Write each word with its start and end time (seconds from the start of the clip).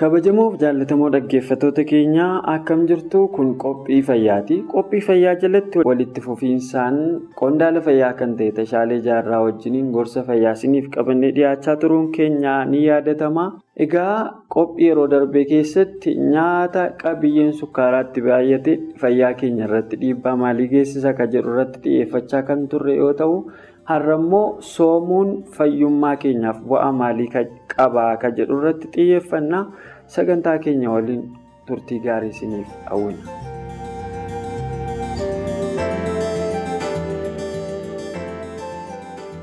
Kabajamoof 0.00 0.56
jaallatamoo 0.62 1.08
dhaggeeffatoota 1.14 1.84
keenyaa 1.90 2.32
akkam 2.52 2.82
jirtu 2.90 3.20
kun 3.36 3.48
qophii 3.62 3.98
fayyaati 4.08 4.58
qophii 4.74 5.00
fayyaa 5.06 5.32
jalatti 5.44 5.82
walitti 5.88 6.20
fufiinsaan 6.26 6.98
qondaala 7.40 7.80
fayyaa 7.86 8.12
kan 8.20 8.36
ta'e 8.40 8.50
tashaalee 8.58 8.98
jaarraa 9.06 9.40
wajjiniin 9.46 9.88
gorsa 9.96 10.22
fayyaa 10.28 10.52
isiniif 10.58 10.86
qabannee 10.96 11.30
dhiyaachaa 11.38 11.76
turuun 11.84 12.06
keenya 12.18 12.52
ni 12.74 12.82
yaadatama 12.84 13.46
egaa 13.86 14.14
qophii 14.56 14.86
yeroo 14.90 15.06
darbee 15.14 15.44
keessatti 15.54 16.14
nyaata 16.34 16.84
qabiyyeen 17.02 17.52
sukkaaraatti 17.62 18.26
baay'ate 18.28 18.76
fayyaa 19.02 19.32
keenya 19.42 19.64
irratti 19.70 20.00
dhiibbaa 20.04 20.36
maalii 20.44 20.68
geessisa 20.76 21.12
ka 21.22 21.26
jedhu 21.34 21.56
irratti 21.56 21.82
xiyyeeffachaa 21.88 22.42
kan 22.52 22.68
turre 22.74 22.94
yoo 23.02 23.12
ta'u. 23.22 23.40
Har'ammoo 23.88 24.46
soomuun 24.70 25.30
fayyummaa 25.58 26.14
keenyaaf 26.24 26.58
bu'aa 26.72 26.90
maalii 27.00 27.28
qabaa 27.74 28.10
ka 28.24 28.32
jedhu 28.40 28.58
irratti 28.62 28.92
xiyyeeffannaa 28.96 29.64
sagantaa 30.16 30.56
keenya 30.66 30.94
waliin 30.96 31.24
turtii 31.70 32.00
gaarii 32.08 32.34
isiniif 32.36 32.76
hawwina. 32.90 33.38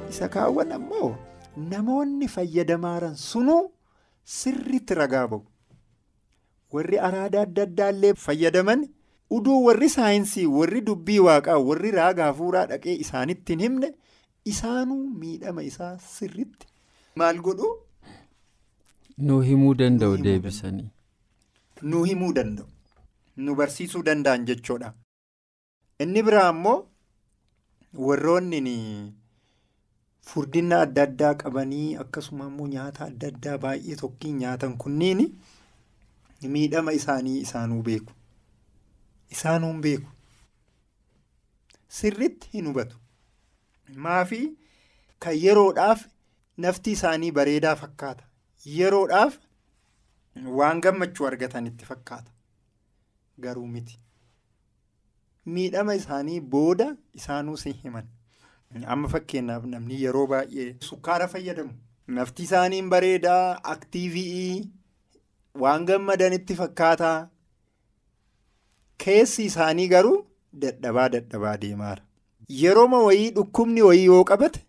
isa 0.09 0.27
kaawwan 0.29 0.71
ammoo 0.77 1.09
namoonni 1.71 2.27
fayyadamaaran 2.35 3.15
sunuu 3.29 3.61
sirriitti 4.37 4.93
ragaa 5.01 5.25
ba'u 5.33 5.41
warri 6.77 6.99
araada 7.07 7.41
adda 7.47 7.63
addaallee 7.67 8.13
fayyadaman 8.25 8.85
uduu 9.37 9.57
warri 9.67 9.89
saayinsii 9.97 10.45
warri 10.57 10.81
dubbii 10.89 11.19
waaqaa 11.27 11.57
warri 11.69 11.91
raagaa 11.99 12.31
fuuraa 12.39 12.65
dhaqee 12.71 12.95
isaanitti 13.05 13.53
hin 13.53 13.63
himne. 13.67 13.89
Isaanuu 14.51 15.03
miidhama 15.21 15.63
isaa 15.69 15.97
sirriitti 16.07 16.67
maal 17.21 17.39
godhu. 17.47 17.69
nu 19.17 19.41
himuu 19.47 19.73
danda'u 19.81 20.17
deebisanii. 20.25 20.89
nu 21.81 22.03
himuu 22.09 22.33
danda'u 22.37 22.67
nu 23.37 23.55
barsiisuu 23.59 24.03
danda'an 24.09 24.45
jechuudha. 24.49 24.93
inni 26.05 26.23
biraa 26.27 26.47
ammoo 26.53 26.79
warroonni 28.07 28.61
furdina 30.29 30.79
adda 30.85 31.03
addaa 31.07 31.33
qabanii 31.43 31.95
akkasuma 32.03 32.45
immoo 32.51 32.67
nyaata 32.73 33.05
adda 33.05 33.27
addaa 33.33 33.57
baay'ee 33.65 33.95
tokkiin 34.01 34.37
nyaatan 34.43 34.77
kunniin 34.83 35.21
miidhama 36.55 36.91
isaanii 36.99 37.39
isaanuu 37.45 37.81
beeku 37.87 38.13
isaanuu 39.35 39.73
beeku 39.85 40.09
sirriitti 41.99 42.49
hin 42.53 42.67
hubatu. 42.71 42.97
Maafii 43.93 44.47
kan 45.19 45.37
yeroodhaaf 45.43 46.05
nafti 46.57 46.91
isaanii 46.91 47.31
bareedaa 47.31 47.75
fakkaata. 47.75 48.23
Yeroodhaaf 48.77 49.37
waan 50.59 50.81
gammachuu 50.81 51.27
argatanitti 51.27 51.85
fakkaata. 51.85 52.31
Garuu 53.41 53.67
miti. 53.67 53.99
Miidhama 55.45 55.93
isaanii 55.95 56.39
booda 56.41 56.95
isaanuu 57.13 57.57
si 57.57 57.71
himan. 57.83 58.07
Amma 58.93 59.07
fakkeenyaaf 59.09 59.65
namni 59.73 60.01
yeroo 60.03 60.27
baay'ee 60.27 60.75
sukkaara 60.89 61.27
fayyadamu. 61.27 61.73
Nafti 62.07 62.43
isaaniin 62.43 62.89
bareedaa, 62.89 63.59
aktiivii, 63.63 64.71
waan 65.61 65.85
gammadanitti 65.85 66.55
fakkaata. 66.55 67.11
Keessi 69.03 69.45
isaanii 69.51 69.87
garuu 69.93 70.17
dadhabaa 70.65 71.07
dadhabaa 71.15 71.55
deemaara. 71.63 72.03
Yerooma 72.49 72.97
wayii 73.03 73.31
dhukkubni 73.31 73.81
wayii 73.81 74.05
yoo 74.05 74.23
qabate 74.23 74.59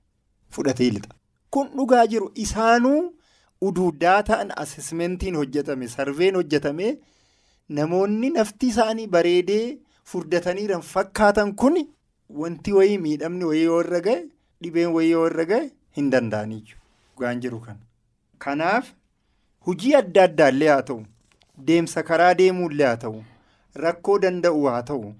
fudhatee 0.50 0.90
lixa. 0.90 1.10
Kun 1.50 1.68
dhugaa 1.76 2.06
jiru 2.06 2.30
isaanuu 2.34 3.12
uduuddaa 3.60 4.22
ta'an 4.22 4.52
asesmentiin 4.56 5.36
hojjetame 5.36 5.88
sarveen 5.88 6.34
hojjetame 6.40 6.98
namoonni 7.68 8.30
nafti 8.30 8.66
isaanii 8.72 9.06
bareedee 9.06 9.78
furdataniiran 10.04 10.82
fakkaatan 10.82 11.54
kun 11.54 11.76
wanti 12.42 12.72
wayii 12.72 12.98
miidhamni 12.98 13.44
wayii 13.44 13.64
yoo 13.64 13.80
irra 13.84 14.00
gahe 14.08 14.24
dhibeen 14.62 14.92
wayii 14.96 15.10
yoo 15.10 15.26
irra 15.26 15.44
gahe 15.44 15.70
hin 15.98 16.10
dhugaan 16.10 17.40
jiru 17.40 17.60
kana. 17.60 17.78
Kanaaf 18.38 18.90
hojii 19.66 19.94
adda 19.94 20.22
addaallee 20.24 20.68
haa 20.68 20.82
ta'u 20.82 21.04
deemsa 21.68 22.02
karaa 22.02 22.34
deemuullee 22.40 22.86
haa 22.86 22.96
ta'u 23.04 23.22
rakkoo 23.84 24.18
danda'u 24.18 24.66
haa 24.66 24.82
ta'u. 24.82 25.14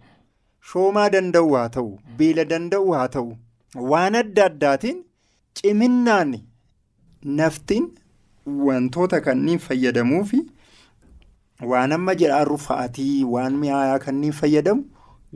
Shoomaa 0.72 1.08
danda'u 1.14 1.54
haa 1.58 1.68
ta'u 1.76 1.90
beela 2.18 2.44
danda'u 2.52 2.92
haa 2.98 3.08
ta'u 3.16 3.30
waan 3.92 4.14
adda 4.22 4.44
addaatiin 4.50 4.98
ciminaan 5.60 6.34
naftiin 7.40 7.86
wantoota 8.68 9.20
kanniin 9.28 9.58
fayyadamuu 9.68 10.24
fi 10.32 10.40
waan 11.72 11.92
amma 11.98 12.14
jedhaan 12.22 12.46
rufaatii 12.52 13.24
waan 13.36 13.54
mi'aayaa 13.62 13.98
kanniin 14.06 14.32
fayyadamu 14.42 14.84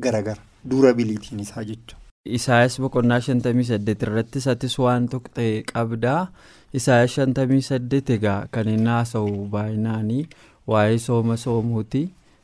garagara 0.07 0.43
duurabiliitiin 0.71 1.41
isaa 1.47 1.65
jechuudha. 1.65 1.97
Isaayyaas 2.39 2.75
boqonnaa 2.85 3.21
shantamii 3.27 3.65
saddeet 3.73 4.03
irratti 4.07 4.41
satis 4.47 4.79
waan 4.85 5.09
tuqxe 5.15 5.47
qabdaa 5.73 6.21
Isaayyaas 6.81 7.15
shantamii 7.19 7.63
saddeet 7.69 8.11
egaa 8.17 8.41
kan 8.57 8.69
inni 8.75 8.91
haasa'u 8.95 9.47
baay'inaanii 9.55 10.25
waa'ee 10.73 10.99
sooma 11.07 11.37
soomuuti. 11.45 12.03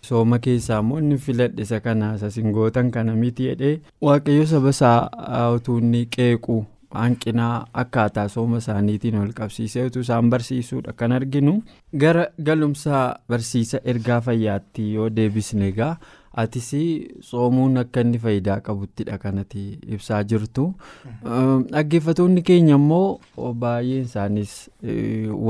Sooma 0.08 0.38
keessaa 0.46 0.80
immoo 0.84 0.98
inni 1.02 1.18
filadhe 1.26 1.62
isa 1.68 1.80
kana 1.88 2.08
sasingootan 2.22 2.90
kana 2.96 3.14
miti 3.24 3.48
jedhee 3.50 3.74
waaqayyo 4.08 4.46
saba 4.54 4.70
isaa 4.76 5.50
utuu 5.58 5.78
inni 5.84 6.02
qeequ 6.16 6.50
hanqinaa 7.00 7.54
akkaataa 7.82 8.28
sooma 8.34 8.58
isaaniitiin 8.62 9.16
ol 9.22 9.32
qabsiisee 9.38 9.86
utuu 9.88 10.02
isaan 10.06 10.30
barsiisuudha 10.34 10.92
kan 11.00 11.12
arginu 11.16 11.56
gara 12.04 12.26
galumsa 12.50 13.00
barsiisa 13.32 13.80
ergaa 13.92 14.20
fayyaatti 14.28 14.86
yoo 14.94 15.08
deebisne 15.16 15.66
egaa 15.72 15.90
atis 16.42 16.70
soomuun 17.30 17.76
akka 17.82 18.00
inni 18.06 18.18
faayidaa 18.24 18.56
qabuttidha 18.68 19.18
kanatti 19.24 19.62
ibsaa 19.96 20.22
jirtu 20.32 20.64
dhaggeeffatoonni 21.72 22.42
keenya 22.50 22.74
immoo 22.80 23.18
baay'een 23.64 24.04
isaanis 24.09 24.54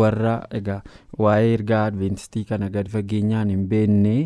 warra 0.00 0.34
egaa 0.60 0.80
waa'ee 1.26 1.52
ergaa 1.58 1.84
adventistii 1.90 2.44
kana 2.50 2.68
gadi 2.76 2.90
fageenyaan 2.96 3.50
hin 3.54 3.66
beekne. 3.72 4.16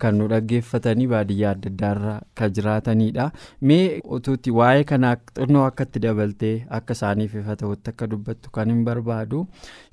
Kan 0.00 0.14
nu 0.18 0.26
dhaggeeffatanii 0.28 1.06
baadiyyaa 1.10 1.50
adda 1.56 1.68
addaarra 1.70 2.14
kan 2.34 2.52
jiraatanidha 2.56 3.30
mee 3.70 4.00
utuutti 4.16 4.50
waa'ee 4.58 4.84
kanaa 4.90 5.14
xinnoo 5.38 5.64
akkatti 5.66 5.98
dabaltee 6.04 6.52
akka 6.78 6.92
isaaniif 6.98 7.34
ifa 7.40 7.56
ta'utti 7.62 7.90
akka 7.94 8.06
dubbattu 8.10 8.50
kan 8.50 8.68
hin 8.70 8.84
barbaadu. 8.84 9.46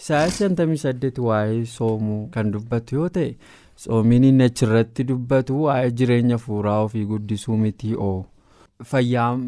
Shantamii 0.07 0.77
saddeet 0.83 1.17
waa'ee 1.27 1.65
soomuu 1.77 2.27
kan 2.37 2.51
dubbatu 2.51 2.95
yoo 2.99 3.09
ta'e 3.09 3.35
soomiin 3.87 4.23
inni 4.33 4.43
achirratti 4.51 5.03
dubbatu 5.07 5.63
waa'ee 5.63 5.91
jireenya 5.91 6.37
fuuraa 6.37 6.79
ofii 6.83 7.05
guddisuu 7.05 7.57
miti 7.57 7.95
oo. 7.95 8.25
Fayyaa 8.83 9.39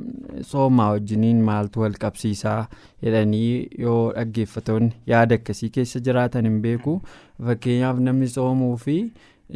soomaa 0.50 0.90
wajjiniin 0.92 1.42
maaltu 1.48 1.82
wal 1.82 1.94
qabsiisaa 2.04 2.60
jedhanii 3.04 3.68
yoo 3.86 4.12
dhaggeeffatoonni 4.16 4.94
yaada 5.14 5.36
akkasii 5.42 5.70
keessa 5.78 6.00
jiraatan 6.10 6.46
hin 6.50 6.62
beeku. 6.68 7.02
Fakkeenyaaf 7.48 8.00
namni 8.00 8.28
soomuu. 8.36 8.78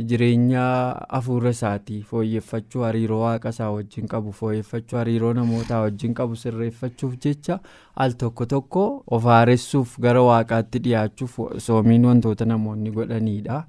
Jireenya 0.09 0.61
hafuura 1.09 1.49
isaatii 1.55 2.01
fooyyeffachuu 2.09 2.81
hariiroo 2.87 3.19
waaqa 3.21 3.49
isaa 3.55 3.69
wajjin 3.75 4.07
qabu 4.13 4.31
fooyyeffachuu 4.39 4.97
hariiroo 4.97 5.33
namootaa 5.39 5.79
wajjin 5.85 6.13
qabu 6.19 6.35
sirreeffachuuf 6.43 7.17
jecha 7.25 7.59
al 8.05 8.13
tokko 8.23 8.45
tokko 8.53 8.83
of 9.17 9.23
haaressuuf 9.31 9.97
gara 10.05 10.21
waaqaatti 10.29 10.79
dhiyaachuuf 10.85 11.37
soomiin 11.67 12.05
wantoota 12.11 12.45
namoonni 12.53 12.91
godhanidha 12.99 13.63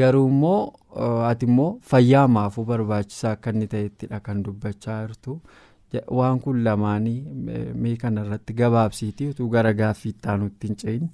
garuu 0.00 0.28
immoo 0.28 0.72
ati 1.30 1.46
immoo 1.50 1.70
fayyaa 1.92 2.28
maafuu 2.38 2.64
barbaachisaa 2.70 3.32
akka 3.36 3.50
inni 3.56 3.66
ta'ettidha 3.74 4.20
kan 4.30 4.42
dubbachaa 4.48 4.98
jirtu 5.06 5.40
waan 6.20 6.40
kun 6.46 6.64
lamaanii 6.64 7.20
mee 7.84 7.96
kanarratti 8.06 8.52
gabaabsiiti 8.62 9.28
utuu 9.34 9.48
gara 9.58 9.72
gaaffii 9.82 10.10
itti 10.16 10.66
hin 10.66 10.76
cehin 10.82 11.08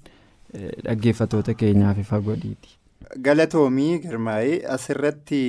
dhaggeeffatoota 0.85 1.55
keenyaaf 1.61 1.99
ifa 1.99 2.21
godhiiti. 2.31 2.79
Galatoomii 3.23 3.99
girmaa'ee 4.05 4.57
asirratti 4.77 5.41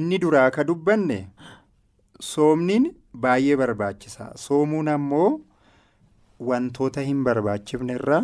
inni 0.00 0.18
duraa 0.24 0.48
ka 0.56 0.64
dubbanne 0.70 1.18
soomniin 2.30 2.88
baay'ee 3.26 3.56
barbaachisaa 3.62 4.30
soomuun 4.44 4.88
ammoo 4.94 5.28
wantoota 6.50 7.00
hin 7.10 7.22
barbaachifne 7.28 7.94
irraa 8.00 8.20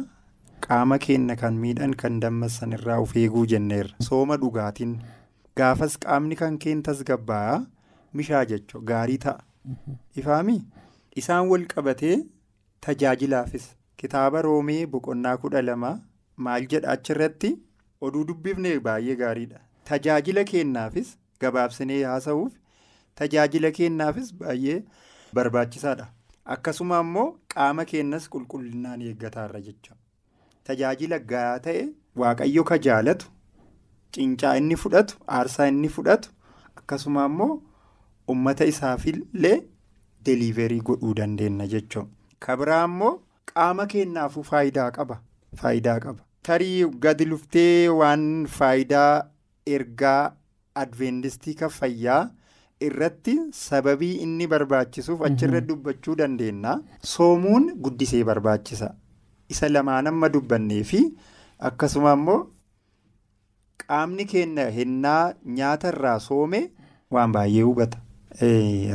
qaama 0.66 0.98
keenya 1.06 1.36
kan 1.44 1.54
miidhan 1.64 1.94
kan 2.02 2.18
dammassan 2.26 2.72
irraa 2.78 2.98
of 3.06 3.14
eeguu 3.22 3.44
jenneerra 3.54 3.94
sooma 4.10 4.36
dhugaatiin 4.44 4.98
gaafas 5.62 5.96
qaamni 6.06 6.36
kan 6.44 6.58
keen 6.66 6.82
tasgabbaa'a 6.90 7.56
mishaa 8.20 8.44
jechuun 8.52 8.84
gaarii 8.92 9.18
ta'a. 9.18 9.40
Ifaami 10.20 10.58
isaan 11.22 11.48
wal 11.52 11.64
qabatee 11.74 12.16
tajaajilaafis 12.86 13.66
kitaaba 14.02 14.42
roomee 14.48 14.80
boqonnaa 14.94 15.36
kudha 15.44 15.62
lama 15.68 15.92
maal 16.46 16.66
jedha 16.72 16.90
achirratti 16.98 17.50
oduu 18.08 18.24
dubbifne 18.28 18.72
baay'ee 18.86 19.16
gaariidha. 19.22 19.60
Tajaajila 19.90 20.44
kennaafis 20.50 21.08
gabaabsinee 21.44 22.02
haasa'uuf 22.10 22.52
tajaajila 23.20 23.70
kennaafis 23.78 24.30
baay'ee 24.42 24.78
barbaachisaadha. 25.38 26.06
Akkasuma 26.54 26.98
ammoo 27.02 27.26
qaama 27.54 27.84
keenyas 27.90 28.28
qulqullinaan 28.36 29.02
eeggataarra 29.10 29.60
jecha. 29.66 29.94
Tajaajila 30.68 31.18
gahaa 31.34 31.58
ta'e 31.66 31.82
waaqayyo 32.22 32.64
ka 32.70 32.78
jaalatu 32.86 33.26
cincaa 34.16 34.54
inni 34.62 34.76
fudhatu 34.84 35.14
aarsaa 35.36 35.66
inni 35.72 35.88
fudhatu 35.98 36.30
akkasuma 36.80 37.24
ammoo 37.28 37.52
ummata 38.34 38.64
isaafillee 38.72 39.54
deliiverii 40.26 40.80
godhuu 40.90 41.14
dandeenya 41.20 41.66
jechuudha. 41.74 42.10
kabiraa 42.46 42.82
ammoo 42.88 43.12
qaama 43.54 43.86
qaba 44.98 45.16
faayidaa 45.62 45.98
qaba 46.04 46.22
tarii 46.48 46.84
gadi 47.04 47.24
luftee 47.32 47.88
waan 48.00 48.24
faayidaa 48.58 49.24
ergaa 49.76 50.32
adventistii 50.84 51.54
ka 51.60 51.68
fayyaa 51.78 52.22
irratti 52.88 53.34
sababii 53.58 54.14
inni 54.26 54.46
barbaachisuuf 54.54 55.22
achirra 55.28 55.60
dubbachuu 55.68 56.14
dandeenya 56.20 56.72
soomuun 57.12 57.68
guddisee 57.84 58.24
barbaachisa. 58.30 58.88
Isa 59.48 59.68
lamaan 59.68 60.06
amma 60.12 60.28
dubbannee 60.36 60.82
fi 60.90 61.02
akkasuma 61.70 62.12
ammoo 62.16 62.40
qaamni 63.86 64.24
keenya 64.32 64.66
hennaa 64.78 65.34
nyaatarraa 65.58 66.18
soome 66.28 66.60
waan 67.10 67.32
baay'ee 67.38 67.62
hubata. 67.68 67.98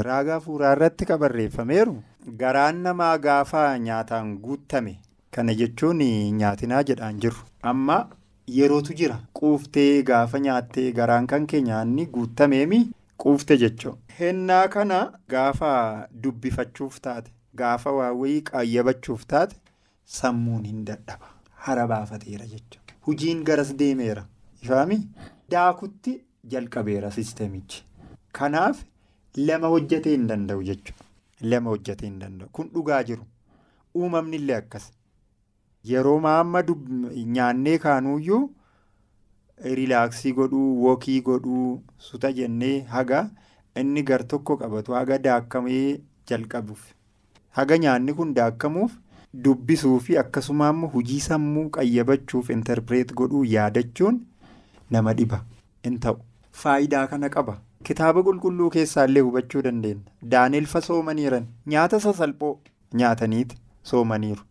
raagaa 0.07 0.39
fuuraa 0.43 0.71
irratti 0.75 1.05
ka 1.09 1.17
barreeffameeru 1.23 1.91
garaan 2.39 2.79
namaa 2.85 3.17
gaafa 3.25 3.65
nyaataan 3.87 4.31
guutame 4.45 4.93
kana 5.35 5.53
jechuun 5.61 6.01
nyaatinaa 6.41 6.83
jedhaan 6.89 7.19
jiru 7.25 7.37
amma 7.71 7.97
yerootu 8.57 8.93
jira 9.01 9.17
quuftee 9.39 10.03
gaafa 10.09 10.39
nyaattee 10.47 10.87
garaan 10.99 11.27
kan 11.33 11.47
kee 11.53 11.61
nyaanni 11.69 12.05
guutameemi 12.17 12.79
quufte 13.23 13.57
jechuudha. 13.63 13.97
hennaa 14.19 14.67
kana 14.75 14.99
gaafa 15.35 15.71
dubbifachuuf 16.23 16.99
taate 17.07 17.31
gaafa 17.63 17.91
waawwii 17.99 18.41
qayyabachuuf 18.51 19.25
taate 19.33 19.55
sammuun 20.17 20.65
hin 20.71 20.83
dadhaba 20.91 21.27
hara 21.69 21.87
baafateera 21.93 22.45
jechuudha 22.53 22.93
hujiin 23.09 23.43
garas 23.51 23.73
deemeera 23.81 24.25
ifaami 24.67 24.99
daakutti 25.55 26.19
jalqabeera 26.53 27.11
siistemichi 27.17 27.83
kanaaf. 28.39 28.77
lama 29.47 29.67
hojjetee 29.71 30.11
hin 30.13 30.23
danda'u 30.29 30.61
jechuudha. 30.67 31.03
Lama 31.51 31.69
hojjetee 31.73 32.07
hin 32.07 32.15
danda'u. 32.21 32.47
Kun 32.57 32.69
dhugaa 32.75 33.01
jiru. 33.09 33.25
Uumamni 33.99 34.35
illee 34.39 34.55
akkas. 34.61 34.85
Yeroo 35.89 36.19
maamma 36.25 36.61
nyaannee 37.35 37.77
kaanuyyuu 37.85 38.43
rilaaksii 39.79 40.31
godhuu, 40.33 40.83
wookii 40.83 41.21
godhuu, 41.21 41.81
suta 41.97 42.31
jennee 42.39 42.81
haga 42.93 43.29
inni 43.81 44.03
gar 44.03 44.23
tokko 44.33 44.57
qabatu 44.61 44.93
haga 44.99 45.17
daakkamee 45.27 45.99
jalqabuuf. 46.29 46.81
Haga 47.57 47.77
nyaanni 47.83 48.13
kun 48.13 48.33
daakkamuuf 48.39 48.91
dubbisuu 49.45 49.99
fi 50.07 50.17
akkasuma 50.23 50.67
ammoo 50.73 50.89
hojii 50.95 51.19
sammuu 51.27 51.69
qayyabachuuf 51.77 52.49
interpireet 52.57 53.13
godhuu 53.21 53.43
yaadachuun 53.53 54.19
nama 54.95 55.13
dhiba 55.21 55.41
hin 55.85 55.99
ta'u. 56.05 56.17
Faayidaa 56.63 57.07
kana 57.13 57.29
qaba. 57.37 57.57
Kitaaba 57.87 58.23
qulqulluu 58.27 58.69
keessaallee 58.75 59.21
hubachuu 59.27 59.61
dandeenya. 59.61 60.01
Daanelfa 60.31 60.81
soomaniiran 60.81 61.45
nyaata 61.73 61.99
sasalphoo 62.05 62.53
nyaataniiti 63.01 63.57
soomaniiru. 63.91 64.41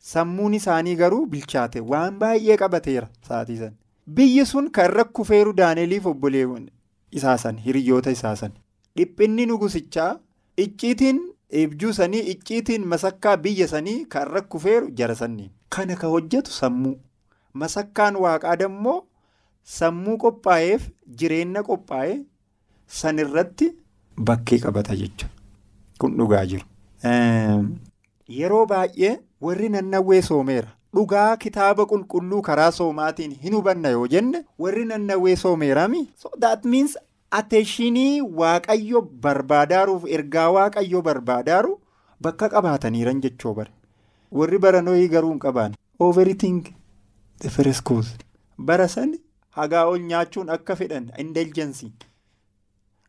Sammuun 0.00 0.54
isaanii 0.54 0.94
garuu 0.96 1.26
bilchaate 1.32 1.80
waan 1.92 2.18
baay'ee 2.20 2.56
qabateera 2.62 3.08
sa'aatii 3.28 3.56
sana. 3.58 3.74
Biyyi 4.16 4.46
sun 4.46 4.70
kan 4.70 4.90
rakkufeeru 4.90 5.52
Daaneliif 5.56 6.06
obboleewwan 6.06 6.68
isaasan 7.12 7.58
hiriyyoota 7.66 8.10
isaasan. 8.16 8.52
Dhiphinni 8.96 9.46
nugusichaa 9.46 10.18
icciitiin 10.56 11.20
eebjuu 11.50 11.92
sanii 11.92 12.20
icciitiin 12.32 12.86
masakkaa 12.94 13.36
biyya 13.36 13.68
sanii 13.68 14.04
kan 14.14 14.26
rakkufeeru 14.36 14.90
jara 14.90 15.14
sanniin. 15.14 15.50
Kana 15.68 15.96
ka 15.96 16.06
hojjetu 16.14 16.50
sammuu. 16.50 16.96
Masakkaan 17.52 18.16
waaqaa 18.24 18.56
dammoo 18.56 18.96
sammuu 19.76 20.16
qophaa'eef 20.24 20.88
jireenya 21.22 21.62
qophaa'ee. 21.70 22.18
san 22.98 23.18
irratti 23.22 23.66
bakkee 24.28 24.56
qabata 24.62 24.94
jecha 25.00 25.26
kun 26.00 26.16
dhugaa 26.20 26.40
jiru. 26.52 26.64
Yeroo 28.38 28.66
baay'ee 28.72 29.12
warri 29.46 29.68
nannawwee 29.74 30.22
soomeera. 30.22 30.68
Dhugaa 30.96 31.36
kitaaba 31.44 31.86
qulqulluu 31.92 32.40
karaa 32.48 32.70
soomaatiin 32.78 33.32
hin 33.44 33.54
hubanna 33.58 33.88
yoo 33.96 34.06
jenne 34.14 34.44
warri 34.64 34.84
nannawwee 34.90 35.36
soomeerami. 35.42 36.02
So 36.16 36.30
that 36.44 36.64
means 36.64 36.96
ateshinii 37.38 38.20
waaqayyo 38.42 39.02
barbaadaaruuf 39.26 40.04
ergaa 40.18 40.48
waaqayyo 40.56 41.02
barbaadaaru 41.08 41.78
bakka 42.26 42.48
qabaataniiran 42.54 43.20
jechuu 43.26 43.54
bara. 43.54 43.70
Warri 44.32 44.58
baranooyii 44.66 45.08
garuu 45.14 45.30
hin 45.30 45.38
qabaan. 45.46 45.74
Overeating 45.98 46.62
the 47.40 47.50
first 47.50 47.82
cause. 47.90 48.10
Bara 48.58 48.88
san 48.88 49.18
hagaa 49.58 49.84
ol 49.92 49.98
nyaachuun 50.12 50.50
akka 50.56 50.76
fedhan 50.76 51.10
indulgence. 51.18 51.90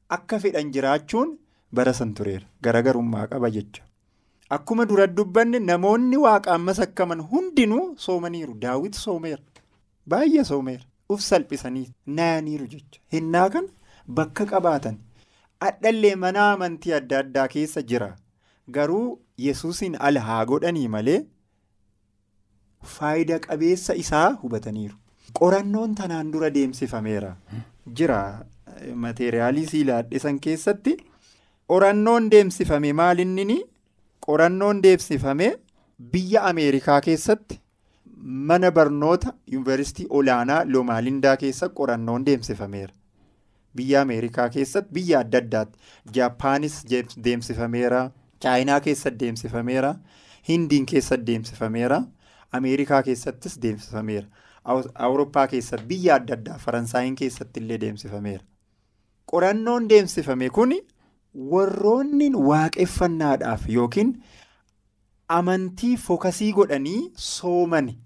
Akka 0.09 0.39
fedhan 0.39 0.71
jiraachuun 0.77 1.37
bara 1.79 1.93
san 1.93 2.13
tureera. 2.13 2.45
Garagarummaa 2.63 3.27
qaba 3.33 3.49
jecha. 3.57 3.83
Akkuma 4.55 4.85
dura 4.85 5.07
dubbanne 5.07 5.59
namoonni 5.65 6.17
waaqaan 6.25 6.61
masakkaman 6.69 7.21
hundinuu 7.31 7.83
soomaniiru. 8.05 8.53
Daawwiti 8.63 8.97
soomeera. 8.99 9.41
Baay'ee 10.13 10.43
soomeera. 10.51 10.83
Uf 11.09 11.21
salphisanii 11.27 11.87
naaniiru 12.19 12.67
jecha. 12.73 12.99
Hinnaa 13.13 13.49
kana 13.49 13.67
bakka 14.19 14.45
qabaatan. 14.53 14.97
Adhallee 15.69 16.15
mana 16.23 16.51
amantii 16.51 16.93
adda 16.99 17.19
addaa 17.23 17.47
keessa 17.55 17.81
jira. 17.91 18.09
Garuu 18.77 19.19
yesuusin 19.47 19.95
ala 19.99 20.19
haa 20.29 20.45
godhanii 20.45 20.87
malee 20.97 21.19
faayida 22.95 23.39
qabeessa 23.47 23.95
isaa 24.03 24.29
hubataniiru. 24.43 24.95
Qorannoon 25.39 25.95
tanaan 25.95 26.31
dura 26.31 26.49
deemsifameera. 26.53 27.35
Jira. 27.99 28.21
Mateeriyaalii 28.95 29.65
siilaadhe 29.71 30.19
san 30.19 30.39
keessatti 30.39 30.97
qorannoon 31.71 32.29
deemsifame 32.31 32.93
maalinni 32.99 33.61
qorannoon 34.25 34.81
deemsifame 34.83 35.51
biyya 36.13 36.43
Ameerikaa 36.49 37.01
keessatti 37.01 37.59
mana 38.49 38.71
barnoota 38.71 39.33
yuunivarsiitii 39.51 40.07
olaanaa 40.09 40.63
Lomaalindaa 40.73 41.37
keessa 41.37 41.69
qorannoon 41.69 42.25
deemsifameera. 42.25 42.93
Biyya 43.75 44.01
Ameerikaa 44.01 44.49
keessatti 44.49 44.93
biyya 44.93 45.19
adda 45.19 45.37
addaatti 45.37 45.79
Jaappaanis 46.15 46.83
deemsifameera. 47.23 48.11
Chaayinaa 48.43 48.79
keessatti 48.79 49.19
deemsifameera. 49.25 49.95
Hindiin 50.49 50.85
keessatti 50.85 51.25
deemsifameera. 51.27 52.01
Ameerikaa 52.51 53.03
keessattis 53.03 53.61
deemsifameera. 53.61 54.27
Awurooppaa 54.95 55.47
keessatti 55.47 55.87
biyya 55.87 56.15
adda 56.15 56.33
addaa 56.33 56.57
Faransaayiin 56.57 57.15
keessatti 57.15 57.59
illee 57.59 57.81
deemsifameera. 57.81 58.43
Qorannoon 59.31 59.89
deemsifame 59.89 60.49
kun 60.49 60.73
warroonni 61.35 62.29
waaqeffannaadhaaf 62.49 63.67
yookiin 63.69 64.13
amantii 65.27 65.97
fokasii 65.97 66.51
godhanii 66.53 67.11
soomani. 67.15 67.97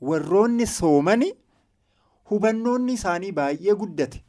Warroonni 0.00 0.66
soomani 0.66 1.32
hubannoonni 2.30 2.92
isaanii 2.92 3.32
baay'ee 3.32 3.74
guddate. 3.82 4.22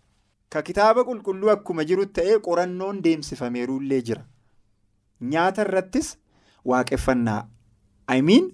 Ka 0.49 0.61
kitaaba 0.61 1.03
qulqulluu 1.07 1.49
akkuma 1.55 1.83
jiru 1.85 2.05
ta'ee 2.05 2.39
qorannoon 2.47 3.01
deemsifameerullee 3.03 4.01
jira. 4.01 4.25
Nyaata 5.21 5.61
irrattis 5.67 6.17
waaqeffannaa. 6.65 7.47
Mean 8.23 8.51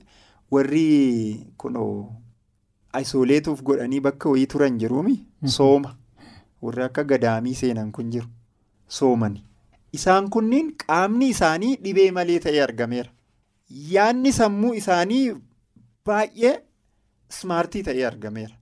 warri 0.52 1.46
kunoo 1.58 2.14
isooleetuuf 3.02 3.62
godhanii 3.64 4.00
bakka 4.00 4.30
wayii 4.30 4.48
turan 4.48 4.78
jiruumi 4.80 5.18
sooma. 5.46 5.96
warri 6.62 6.84
akka 6.84 7.04
gadaamii 7.10 7.54
seenan 7.56 7.92
kun 7.92 8.10
jiru 8.14 8.28
soomani 8.98 9.42
Isaan 9.98 10.30
kunniin 10.34 10.68
qaamni 10.82 11.28
isaanii 11.34 11.76
dhibee 11.84 12.12
malee 12.18 12.40
ta'ee 12.40 12.60
argameera. 12.64 13.10
Yaanni 13.94 14.32
sammuu 14.38 14.74
isaanii 14.80 15.24
baay'ee 16.06 16.52
ismaartii 17.32 17.82
ta'ee 17.88 18.06
argameera. 18.10 18.54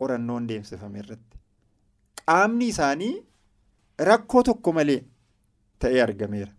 Qorannoon 0.00 0.48
deemsifame 0.50 0.98
irratti. 1.04 1.38
Qaamni 2.26 2.68
isaanii 2.74 3.14
rakkoo 4.10 4.42
tokko 4.50 4.72
malee 4.80 4.98
ta'ee 5.84 6.02
argameera. 6.02 6.52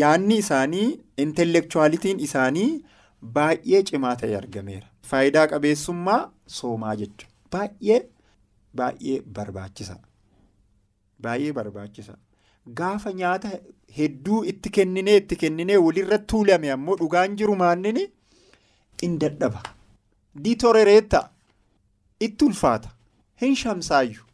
Yaanni 0.00 0.38
isaanii 0.44 0.88
intelektuwaalitiin 1.26 2.20
isaanii 2.28 2.68
baay'ee 3.38 3.82
cimaa 3.92 4.16
ta'ee 4.24 4.36
argameera. 4.42 4.86
Faayidaa 5.12 5.46
qabeessummaa 5.54 6.20
soomaa 6.58 6.96
jechuudha. 6.96 7.34
Baay'ee 7.52 8.00
baay'ee 8.76 9.20
barbaachisa. 9.38 9.96
Baay'ee 11.22 11.52
barbaachisa. 11.58 12.14
Gaafa 12.78 13.12
nyaata 13.20 13.50
hedduu 13.98 14.44
itti 14.52 14.70
kenninee 14.78 15.16
itti 15.22 15.36
kenninee 15.42 15.76
walirra 15.86 16.18
tuulame 16.32 16.70
ammoo 16.76 16.96
dhugaan 17.02 17.36
jiru 17.42 17.56
maannini 17.62 18.06
in 19.08 19.18
dadhaba. 19.24 19.62
Diitorereetta 20.44 21.22
itti 22.28 22.44
ulfaata. 22.44 22.90
Hin 23.42 23.56
shamsaayyuu. 23.62 24.26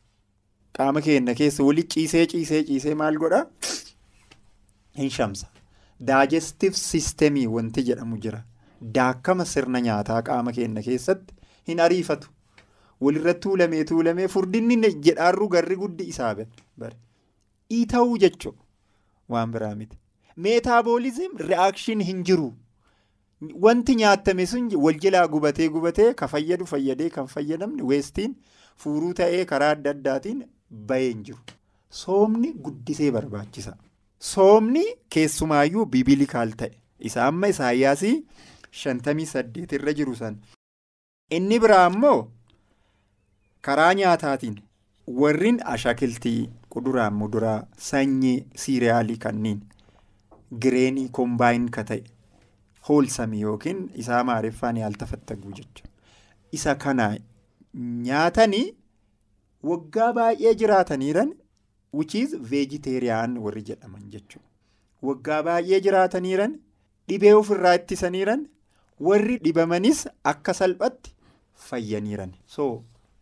Qaama 0.79 1.01
keenya 1.09 1.35
keessa 1.41 1.65
wali 1.65 1.85
ciisee 1.95 2.27
ciisee 2.33 2.63
ciisee 2.71 2.95
maal 3.03 3.19
godhaa? 3.25 3.45
Hin 4.99 5.11
shamsa. 5.11 5.47
Daajestif 6.09 6.75
siistemii 6.77 7.47
wanti 7.57 7.83
jedhamu 7.91 8.19
jira. 8.25 8.43
Daakkama 8.99 9.45
sirna 9.53 9.81
nyaataa 9.81 10.23
qaama 10.23 10.53
keenya 10.53 10.83
keessatti 10.89 11.35
hin 11.69 11.81
ariifatu. 11.81 12.29
Walirra 13.01 13.35
tuulamee 13.47 13.85
tuulamee 13.85 14.29
furdinni 14.35 14.77
jedhaarru 15.09 15.49
garri 15.55 15.77
guddi 15.83 16.05
isaa 16.13 16.35
bare. 16.35 16.97
Dhiita'uu 17.71 18.19
jechuudha. 18.19 18.63
Waan 19.29 19.53
biraa 19.53 19.75
miti. 19.75 19.99
Meetaaboolizim 20.37 21.37
re'aakshin 21.49 22.03
hin 22.11 22.23
jiru. 22.31 22.53
Wanti 23.65 23.95
nyaatame 24.01 24.47
sun 24.47 24.69
wal 24.85 24.99
jalaa 25.05 25.27
gubatee 25.33 25.69
gubatee 25.75 26.13
ka 26.21 26.29
fayyadu 26.35 26.67
fayyadee 26.73 27.09
kan 27.17 27.27
fayyadamne 27.33 27.83
weestiin 27.91 28.35
fuuruu 28.85 29.13
ta'ee 29.19 29.45
karaa 29.51 29.71
adda 29.77 29.91
addaatiin 29.97 30.45
bahee 30.93 31.09
hin 31.11 31.23
jiru. 31.29 31.39
Soomni 32.01 32.53
guddisee 32.69 33.11
barbaachisa. 33.17 33.77
Soomni 34.31 34.85
keessumaayyuu 35.17 35.87
bibilikaal 35.97 36.53
ta'e. 36.63 36.73
Isa 37.11 37.27
amma 37.27 37.49
isaayyaasii 37.55 38.15
shantamii 38.83 39.27
saddeet 39.35 39.73
irra 39.79 39.93
jiru 40.01 40.15
san. 40.23 40.39
Inni 41.31 41.61
biraa 41.67 41.85
ammoo 41.91 42.17
karaa 43.69 43.93
nyaataatiin 44.01 44.57
warreen 45.23 45.59
ashakiltii 45.75 46.51
kuduraa 46.75 47.11
muduraa 47.21 47.59
sanyii 47.91 48.37
siiriyaalii 48.65 49.17
kanneen 49.25 49.61
gireenii 50.65 51.09
kombaayin 51.19 51.69
ka 51.77 51.85
ta'e 51.91 52.03
hoolsamii 52.89 53.41
yookiin 53.51 53.81
isaa 54.03 54.25
maariffaan 54.31 54.77
yaaltafattaguu 54.83 55.53
jechuudha. 55.53 55.91
Isa 56.53 56.75
kana 56.85 57.07
nyaatanii 58.09 58.67
waggaa 59.71 60.13
baay'ee 60.19 60.55
jiraataniiran 60.63 61.33
which 62.01 62.15
is 62.23 62.37
veegiteeriyaan 62.51 63.39
warri 63.47 63.63
jedhaman 63.71 64.05
jechuudha. 64.15 64.49
Waggaa 65.09 65.43
baay'ee 65.49 65.81
jiraataniiran 65.87 66.55
dhibee 67.09 67.35
ofirraa 67.41 67.75
ittisaniiran 67.81 68.47
warri 69.09 69.37
dhibamanis 69.49 70.07
akka 70.35 70.55
salphatti 70.61 71.15
fayyaniiran. 71.71 72.33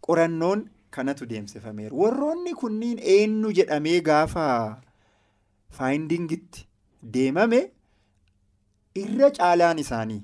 Qorannoon 0.06 0.64
kanatu 0.90 1.26
deemsifameera. 1.30 1.94
Warroonni 2.02 2.52
kunniin 2.62 2.98
eenyu 3.16 3.52
jedhamee 3.58 4.00
gaafa 4.08 4.46
faayindingitti 5.78 6.66
deemame 7.16 7.60
irra 9.02 9.30
caalaan 9.38 9.78
isaanii 9.84 10.20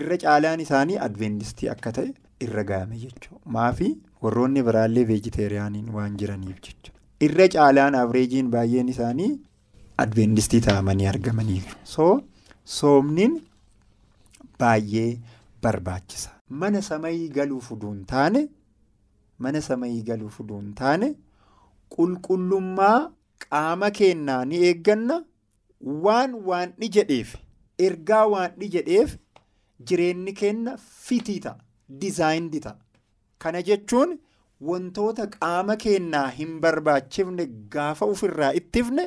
irra 0.00 0.16
caalaan 0.24 0.60
isaanii 0.66 0.98
adventistii 1.06 1.70
akka 1.74 1.92
ta'e 1.98 2.10
irra 2.46 2.64
ga'ame 2.70 2.96
jechuudha. 3.04 3.40
Maafi 3.56 3.88
warroonni 4.22 4.62
biraallee 4.68 5.06
veejiteeriyaaniin 5.12 5.88
waan 5.98 6.16
jiraniif 6.22 6.58
jechuudha. 6.66 6.96
Irra 7.28 7.48
caalaan 7.54 7.94
avreejiin 8.02 8.50
baay'een 8.56 8.88
isaanii 8.94 9.30
adventistii 10.04 10.60
ta'amanii 10.68 11.06
argamaniif. 11.14 11.72
So 11.84 12.08
soomniin 12.64 13.40
baay'ee 14.60 15.10
barbaachisa. 15.62 16.30
Mana 16.48 16.82
samayii 16.82 17.28
galuuf 17.40 17.72
uduun 17.72 18.04
taane 18.12 18.48
mana 19.38 19.60
samayii 19.68 20.02
galuuf 20.10 20.40
uduun 20.44 20.72
taane 20.80 21.08
qulqullummaa 21.96 22.98
qaama 23.44 23.90
keenyaa 23.98 24.44
ni 24.50 24.56
eegganna 24.68 25.16
waan 26.06 26.34
waanni 26.50 26.88
jedheef 26.96 27.34
ergaa 27.88 28.24
waanni 28.34 28.68
jedheef 28.76 29.16
jireenyi 29.90 30.32
keenya 30.40 30.76
fitii 31.08 31.40
ta'a 31.44 31.58
dizaayindii 32.00 32.60
ta'a. 32.60 32.76
Kana 33.42 33.62
jechuun 33.68 34.16
wantoota 34.70 35.26
qaama 35.34 35.76
keenyaa 35.84 36.26
hin 36.38 36.56
barbaachifne 36.64 37.46
gaafa 37.74 38.06
ofirraa 38.14 38.52
ittifne 38.60 39.04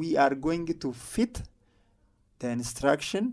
we 0.00 0.16
are 0.24 0.36
going 0.48 0.66
to 0.84 0.92
fit 0.92 1.42
the 2.38 2.52
instruction 2.52 3.32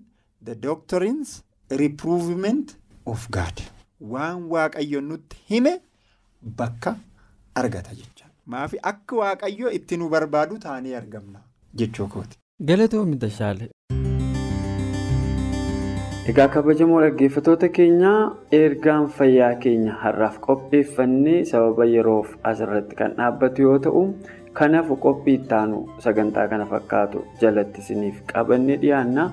the 0.50 0.56
doctrines 0.56 1.44
reprovement 1.70 2.78
of 3.06 3.30
God. 3.30 3.62
Waan 4.00 4.44
waaqayyo 4.56 5.02
nutti 5.02 5.38
hime 5.52 5.74
bakka 6.62 6.96
argata 7.56 7.96
jecha. 8.00 8.26
Maafi 8.46 8.78
akka 8.92 9.16
waaqayyo 9.22 9.72
itti 9.80 9.98
nu 9.98 10.10
barbaadu 10.10 10.58
taanee 10.66 10.96
argamna 11.02 11.40
jechuu 11.82 12.08
kooti. 12.08 12.38
Galatoomii 12.70 13.18
Tashaale. 13.24 13.70
Egaa 16.32 16.48
kabajamoo 16.54 17.02
dhaggeeffattoota 17.02 17.68
keenyaa 17.76 18.22
ergaan 18.58 19.06
fayyaa 19.18 19.54
keenya 19.66 19.94
har'aaf 20.02 20.40
qopheeffannee 20.48 21.38
sababa 21.52 21.86
yeroof 21.92 22.34
asirratti 22.52 22.96
kan 23.02 23.14
dhaabbatu 23.20 23.62
yoo 23.68 23.78
ta'u 23.86 24.02
kanaaf 24.60 24.90
qophii 25.06 25.36
ittaanu 25.40 25.80
sagantaa 26.06 26.48
kana 26.54 26.66
fakkaatu 26.74 27.24
jalatti 27.44 27.80
isiniif 27.86 28.20
qabannee 28.34 28.78
dhiyaanna 28.84 29.30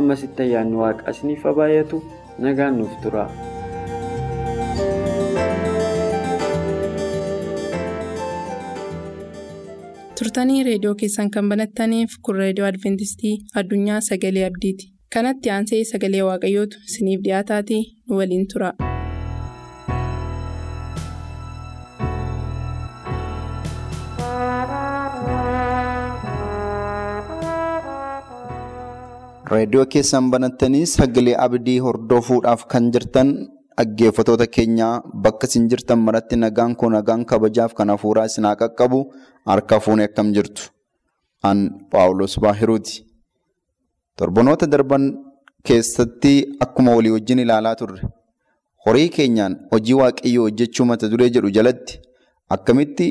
ammasitti 0.00 0.42
ayyaanni 0.46 0.76
waaqa 0.82 1.10
isiniif 1.16 1.42
baay'atu 1.60 2.02
nagaan 2.46 2.76
nuuf 2.82 2.92
tura. 3.02 3.24
Turtanii 10.24 10.60
reediyoo 10.66 10.94
keessan 11.00 11.30
kan 11.36 11.48
banattaniif 11.52 12.14
kun 12.28 12.38
reediyoo 12.42 12.68
adventistii 12.68 13.32
addunyaa 13.62 14.00
sagalee 14.08 14.44
abdiiti 14.50 14.90
kanatti 15.16 15.54
aansee 15.56 15.82
sagalee 15.92 16.22
waaqayyootu 16.30 16.82
isiniif 16.90 17.24
dhiyaataatii 17.28 17.82
nu 18.08 18.20
waliin 18.22 18.46
tura. 18.54 18.72
reediyoo 29.52 29.86
keessan 29.94 30.30
banattanii 30.32 30.86
sagalee 30.94 31.36
abdii 31.46 31.78
hordofuudhaaf 31.86 32.62
kan 32.74 32.86
jirtan 32.94 33.30
dhaggeeffatoota 33.78 34.46
keenyaa 34.56 34.94
bakka 35.26 35.46
isin 35.50 35.68
jirtan 35.70 35.98
maratti 36.06 36.36
nagaan 36.42 36.74
koo 36.80 36.90
nagaan 36.96 37.24
kabajaaf 37.30 37.74
kan 37.78 37.88
hafuuraa 37.94 38.26
isin 38.30 38.44
haa 38.48 38.56
qaqqabu 38.62 39.00
harka 39.50 39.80
fuunee 39.86 40.04
akkam 40.10 40.32
jirtu? 40.36 40.62
An 41.48 41.58
paawulos 41.92 42.38
baahiruuti 42.44 42.94
torbanoota 44.18 44.66
darban 44.74 45.04
keessatti 45.68 46.32
akkuma 46.66 46.94
walii 46.96 47.10
wajjin 47.16 47.38
ilaalaa 47.44 47.74
turre. 47.80 48.00
Horii 48.86 49.08
keenyaan 49.16 49.54
hojii 49.72 49.94
waaqayyoo 50.00 50.44
hojjechuu 50.48 50.84
mata 50.90 51.08
duree 51.12 51.30
jedhu 51.36 51.50
jalatti 51.58 52.00
akkamitti 52.56 53.06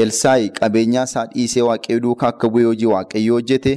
Elsaayi 0.00 0.48
qabeenyaa 0.58 1.04
isaa 1.08 1.26
dhiisee 1.32 1.62
waaqayyoo 1.68 2.00
duukaa 2.04 2.28
akka 2.34 2.48
bu'ee 2.52 2.64
hojii 2.70 2.86
waaqayyoo 2.94 3.34
hojjete 3.38 3.72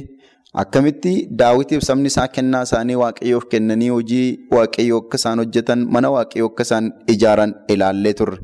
akkamitti 0.62 1.12
daawitiif 1.40 1.82
sabni 1.88 2.06
isaa 2.12 2.28
kennaa 2.36 2.62
isaanii 2.68 2.96
waaqayyoof 3.02 3.44
kennanii 3.52 3.88
hojii 3.96 4.26
waaqayyoo 4.56 4.98
akka 5.04 5.16
isaan 5.20 5.38
hojjetan 5.42 5.80
mana 5.96 6.08
waaqayyoo 6.14 6.48
akka 6.52 6.62
isaan 6.68 6.86
ijaaran 7.14 7.52
ilaallee 7.74 8.14
turre. 8.20 8.38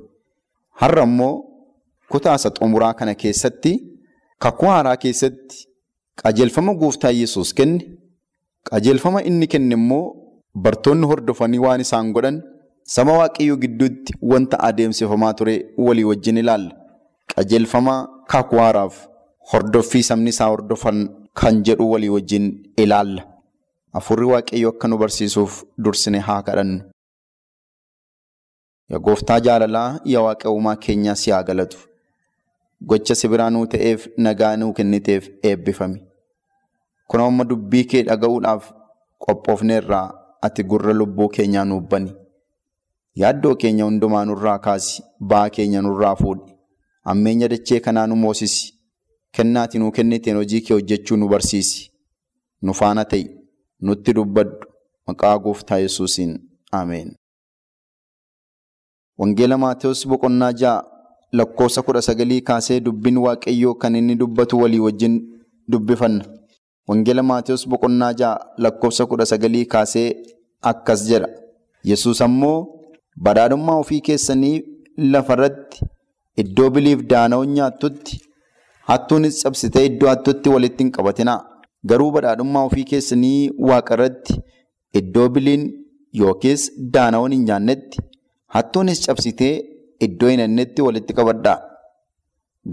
Har'a 0.80 1.02
immoo 1.08 1.32
kutaa 2.12 2.34
isa 2.40 2.50
xumuraa 2.58 2.92
kana 3.00 3.14
keessatti 3.22 3.72
kakuu 4.46 4.68
haaraa 4.74 4.96
keessatti 5.04 5.56
qajeelfama 6.22 6.74
gooftaa 6.82 7.10
Yesuus 7.20 7.50
kenne 7.60 7.80
qajeelfama 8.70 9.22
inni 9.30 9.46
kenne 9.54 9.74
immoo 9.80 10.04
bartoonni 10.66 11.06
hordofanii 11.12 11.58
waan 11.66 11.80
isaan 11.86 12.12
godhan 12.18 12.36
saba 12.94 13.12
waaqayyoo 13.22 13.56
gidduutti 13.64 14.12
wanta 14.32 14.56
adeemsifamaa 14.68 15.32
ture 15.40 15.56
walii 15.88 16.04
wajjin 16.10 16.38
ilaalla. 16.44 16.72
Qajeelfama 17.34 17.94
kakuu 18.32 18.58
haaraaf 18.64 18.94
hordoffii 19.52 20.02
sabni 20.10 20.30
isaa 20.34 20.48
hordofan 20.54 20.98
kan 21.40 21.62
jedhu 21.66 21.90
walii 21.92 22.08
wajjin 22.16 22.46
ilaalla. 22.76 23.22
Afurri 23.92 24.26
waaqayyoo 24.32 24.70
akka 24.74 24.88
nu 24.88 24.98
barsiisuuf 24.98 25.62
dursine 25.84 26.18
haa 26.18 26.42
kadhannu. 26.42 26.80
Yaa 28.90 28.98
gooftaa 28.98 29.40
jaalalaa 29.40 30.00
yaa 30.04 30.22
waaqa 30.26 30.50
uumaa 30.50 30.76
keenyaa 30.76 31.14
si 31.14 31.30
haa 31.30 31.42
galatu. 31.42 31.78
gocha 32.90 33.14
sibiraa 33.14 33.50
nuu 33.50 33.66
ta'eef 33.72 34.02
nagaa 34.24 34.56
nuu 34.56 34.72
kenniteef 34.78 35.28
eebbifami. 35.50 36.00
Kun 37.08 37.20
amma 37.20 37.44
dubbii 37.50 37.84
kee 37.92 38.02
dhaga'uudhaaf 38.08 38.66
qophoofneerraa 39.26 40.06
ati 40.48 40.62
gurra 40.72 40.92
lubbuu 40.98 41.28
keenyaa 41.36 41.64
nuuf 41.70 41.84
bani. 41.92 42.12
Yaaddoo 43.22 43.54
keenya 43.62 43.84
hundumaa 43.84 44.24
nurraa 44.30 44.58
kaasi 44.66 45.02
ba'aa 45.32 45.50
keenya 45.56 45.82
nurraa 45.86 46.14
fuudhi. 46.20 46.52
Ammeenya 47.12 47.48
dachee 47.48 47.80
kanaa 47.80 48.06
nu 48.06 48.16
moosisi. 48.24 48.73
Kennaati 49.36 49.78
nuu 49.78 49.90
kenniteen 49.90 50.36
hojii 50.36 50.60
kee 50.60 50.74
hojjechuu 50.74 51.16
nu 51.16 51.28
barsiisi. 51.28 51.90
Nu 52.62 52.74
faana 52.74 53.04
ta'i. 53.04 53.24
Nutti 53.80 54.12
dubbadhu. 54.14 54.56
Maqaa 55.06 55.38
gooftaa 55.38 55.78
Yesuusiin. 55.78 56.38
Ameen. 56.72 57.14
Wangeela 59.18 59.58
Maatewos 59.58 60.06
Boqonnaa 60.08 60.52
ja'a 60.60 60.84
lakkoofsa 61.32 61.82
kudha 61.82 62.02
sagalii 62.02 62.40
kaasee 62.42 62.80
dubbiin 62.80 63.18
Waaqayyoo 63.24 63.74
kan 63.74 63.94
inni 63.96 64.14
dubbatu 64.16 64.58
walii 64.60 64.78
wajjin 64.86 65.14
dubbifanna. 65.68 66.24
Wangeela 66.88 67.22
Maatewos 67.22 67.68
Boqonnaa 67.68 68.12
ja'a 68.20 68.40
lakkoofsa 68.58 69.06
kudha 69.06 69.26
sagalii 69.26 69.64
kaasee 69.66 70.08
akkas 70.62 71.06
jedha. 71.08 71.28
Yesuus 71.84 72.20
ammoo 72.22 72.66
badhaadhummaa 73.16 73.76
ofii 73.84 74.00
keessanii 74.00 74.62
lafarratti 74.96 75.84
iddoo 76.42 76.70
biliif 76.70 77.02
daana'uun 77.12 77.48
nyaattutti 77.58 78.20
hattuunis 78.90 79.36
cabsitee 79.44 79.84
iddoo 79.90 80.08
hattuutti 80.12 80.48
walitti 80.54 80.84
hin 80.84 80.92
qabatinaa. 80.96 81.40
Garuu 81.90 82.10
badhaadhummaa 82.16 82.64
ofii 82.70 82.84
keessanii 82.90 83.50
waaqarratti 83.68 84.34
iddoo 85.00 85.28
biliin 85.36 85.64
yookiis 86.20 86.62
daana'uun 86.96 87.32
hin 87.36 87.44
nyaannetti 87.50 87.98
hattuunis 88.56 89.00
cabsitee 89.06 89.52
iddoo 90.08 90.28
hin 90.32 90.40
hannetti 90.46 90.82
walitti 90.88 91.12
qabadhaa. 91.20 91.58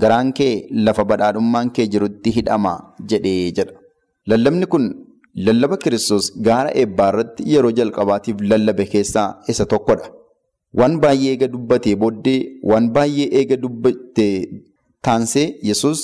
Garaan 0.01 0.33
kee 0.39 0.53
lafa 0.87 1.03
badhaadhummaan 1.11 1.71
kee 1.77 1.87
jirutti 1.93 2.29
hidhama 2.37 2.73
jedhee 3.13 3.51
jedha. 3.57 3.73
Lallabni 4.31 4.65
kun 4.73 4.85
lallaba 5.45 5.77
Kiristoos 5.83 6.31
gaara 6.47 6.71
eebbaa 6.81 7.09
irratti 7.13 7.43
yeroo 7.53 7.71
jalqabaatiif 7.79 8.41
lallabe 8.51 8.85
keessaa 8.93 9.29
isa 9.53 9.65
tokkodha. 9.73 10.07
Waan 10.79 10.99
baay'ee 11.03 11.31
eega 11.35 11.47
dubbatee 11.53 11.95
booddee 12.03 12.39
waan 12.71 12.85
baay'ee 12.97 13.27
eega 13.39 13.57
dubbatee 13.63 14.35
taansee 15.07 15.47
Yesuus 15.69 16.01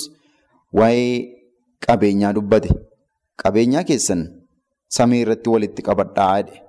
waa'ee 0.80 1.16
qabeenyaa 1.88 2.34
dubbate. 2.38 2.70
Qabeenyaa 3.44 3.84
keessan 3.90 4.22
samii 4.98 5.22
irratti 5.26 5.50
walitti 5.56 5.82
qabadhaa 5.90 6.34
jedhe. 6.42 6.62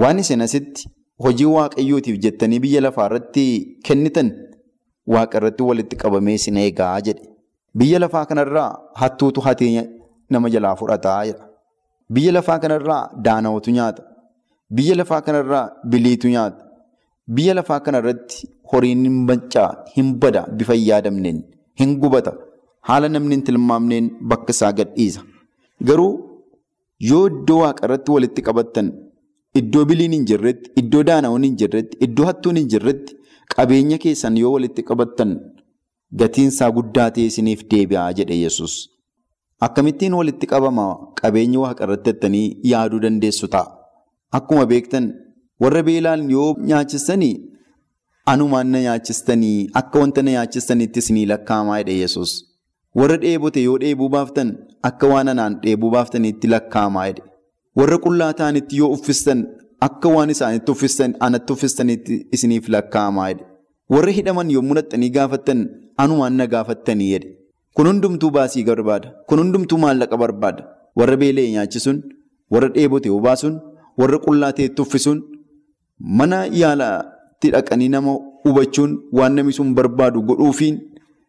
Waan 0.00 0.18
isin 0.22 0.40
asitti 0.46 0.88
hojii 1.24 1.50
waaqayyootiif 1.56 2.18
jettanii 2.26 2.60
biyya 2.66 2.80
lafaa 2.86 3.06
irratti 3.10 3.44
kennitan 3.88 4.28
waaqa 5.14 5.38
irratti 5.40 5.62
walitti 5.70 5.96
qabamee 6.02 6.34
isin 6.40 6.56
eegaa 6.64 6.94
jedhe. 7.08 7.24
Biyya 7.78 7.98
lafaa 8.04 8.24
kanarraa 8.30 8.70
hattuutu 9.02 9.40
hatee 9.46 9.84
nama 10.30 10.50
jalaa 10.54 10.76
fudhataa 10.80 11.20
jedha. 11.28 11.44
Biyya 12.14 12.32
lafaa 12.38 12.58
kanarraa 12.64 13.02
daana'utu 13.26 13.70
nyaata. 13.76 14.02
Biyya 14.76 14.94
lafaa 15.00 15.20
kanarraa 15.26 15.64
biliitu 15.90 16.28
nyaata. 16.34 16.64
Biyya 17.36 17.54
lafaa 17.54 17.80
kanarratti 17.86 18.48
horiin 18.72 19.02
hin 19.06 19.16
mancaa, 19.28 19.70
hin 19.96 20.08
bada 20.22 20.42
bifa 20.58 20.74
hin 20.78 20.86
yaadamneen, 20.88 21.38
hin 21.80 21.92
gubata. 22.02 22.32
Haala 22.88 23.08
namni 23.14 23.34
hin 23.36 23.42
tilmaamneen 23.48 24.06
bakka 24.32 24.52
isaa 24.56 24.72
gadhiisa. 24.80 25.20
Garuu 25.88 26.12
yoo 27.10 27.22
iddoo 27.30 27.58
waaqa 27.62 27.82
irratti 27.88 28.10
walitti 28.16 28.42
qabattan 28.48 28.88
iddoo 29.60 29.84
biliin 29.90 30.12
hin 30.16 30.24
jirretti, 30.30 30.70
iddoo 30.80 31.02
daana'uun 31.08 31.44
hin 31.48 31.56
jirretti, 31.62 31.96
iddoo 32.06 32.26
hattuun 32.28 32.56
hin 32.60 32.68
jirretti 32.74 33.16
qabeenya 33.54 33.98
keessan 34.04 34.36
yoo 34.42 34.52
walitti 34.56 34.82
qabattan 34.90 35.32
gatiinsaa 36.22 36.70
guddaa 36.76 37.08
ta'e 37.16 37.26
isiniif 37.30 37.64
deebi'aa 37.72 38.12
jedhe 38.20 38.36
Yesuus. 38.44 38.74
Akkamittiin 39.66 40.14
walitti 40.18 40.46
qabama 40.52 40.86
qabeenya 41.22 41.58
waaqa 41.64 41.84
irratti 41.86 42.10
jettanii 42.12 42.46
yaaduu 42.72 43.00
dandeessu 43.06 43.48
ta'a. 43.54 43.66
Akkuma 44.38 44.66
beektan 44.72 45.06
warra 45.64 45.82
beelaan 45.88 46.30
yoo 46.36 46.48
nyaachistanii 46.70 47.34
anumaan 48.26 48.66
na 48.72 48.80
nyaachistanii 48.82 49.70
akka 49.80 49.98
wanta 50.02 50.22
na 50.22 50.30
nyaachistaniitti 50.36 50.98
isinii 50.98 51.26
lakkaa'amaa 51.32 51.78
jedhe 51.82 51.98
Yesuus. 52.00 52.32
Warra 52.94 53.16
dheebote 53.22 53.62
yoo 53.62 53.78
dheebuu 53.78 54.08
baaftan 54.08 54.52
akka 54.82 55.06
waan 55.12 55.28
anaan 55.32 55.60
dheebuu 55.62 55.90
baaftaniitti 55.90 56.48
lakkaa'amaa 56.54 57.06
jedhe. 57.08 57.22
Warra 57.76 57.98
qullaa 58.06 58.32
ta'anitti 58.40 58.76
yoo 58.80 58.90
uffistan 58.96 59.46
akka 59.88 60.08
waan 60.14 60.30
isaanitti 60.34 60.72
uffistan 60.72 61.14
anatti 61.28 61.52
uffistaniitti 61.52 62.26
isiniif 62.38 62.68
lakkaa'amaa 62.76 63.28
jedhe. 63.32 63.44
Warra 63.94 64.12
hidhaman 64.18 64.50
yommuu 64.56 64.74
dhaxxanii 64.80 65.10
gaafattan 65.18 65.60
anumaan 66.04 66.36
na 66.40 66.46
gaafattanii 66.46 67.10
jedhe. 67.14 67.30
Kun 67.74 67.86
hundumtuu 67.86 68.30
baasii 68.36 68.64
barbaada. 68.64 69.12
Kun 69.28 69.38
hundumtuu 69.38 69.78
maallaqa 69.78 70.16
barbaada. 70.22 70.64
Warra 70.98 71.16
beela'e 71.16 71.50
nyaachisuun, 71.52 71.98
warra 72.52 72.68
dheebote 72.76 73.10
obaasuun, 73.16 73.60
warra 73.98 74.18
qullaa 74.26 74.52
ta'etti 74.58 74.82
uffisuun, 74.82 75.20
mana 76.18 76.38
yaalaatti 77.42 77.50
dhaqanii 77.50 77.88
nama 77.88 78.18
hubachuun 78.44 78.98
waan 79.12 79.34
namni 79.34 79.52
sun 79.52 79.74
barbaadu 79.74 80.22
godhuufiin 80.22 80.78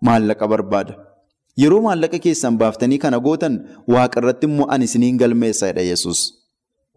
maallaqa 0.02 0.48
barbaada. 0.48 0.96
Yeroo 1.58 1.82
maallaqa 1.82 2.20
keessan 2.20 2.58
baaftanii 2.58 2.98
kana 3.00 3.20
gootan 3.20 3.60
waaqa 3.88 4.20
irratti 4.22 4.48
immoo 4.48 4.68
ani 4.70 4.86
isiniin 4.86 5.18
galmeessa 5.18 5.68
jedha 5.68 5.82
Yesuus. 5.82 6.34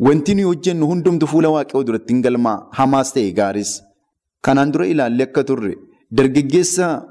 Wanti 0.01 0.35
nuyi 0.35 0.45
hojjennu 0.47 0.87
hundumtu 0.87 1.27
fuula 1.27 1.51
waaqayyoo 1.51 1.87
duratti 1.87 2.13
hin 2.15 2.23
galmaa 2.23 2.59
hamaas 2.73 3.13
ta'e 3.15 3.33
gaaris. 3.33 3.83
Kanaan 4.43 4.73
dura 4.73 4.87
ilaallee 4.87 5.27
akka 5.29 5.45
turre 5.45 5.75
dargaggeessa 6.17 7.03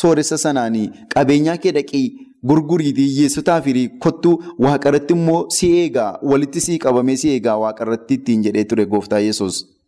sooressa 0.00 0.38
sanaanii 0.38 0.90
qabeenyaa 1.14 1.56
kee 1.58 1.72
dhaqii 1.78 2.06
gurguriitii 2.48 3.06
hiyyeessotaa 3.10 3.60
fi 3.62 3.88
kottuu 4.06 4.34
waaqa 4.66 4.88
irratti 4.88 5.14
immoo 5.18 5.44
si 5.58 5.70
eegaa 5.82 6.18
walitti 6.32 6.60
si 6.66 6.78
qabamee 6.78 7.16
si 7.22 7.28
eegaa 7.36 7.56
waaqa 7.64 7.98
ittiin 8.16 8.42
jedhee 8.48 8.64
ture 8.64 8.86
gooftaa 8.86 9.18
Yesuus. 9.28 9.81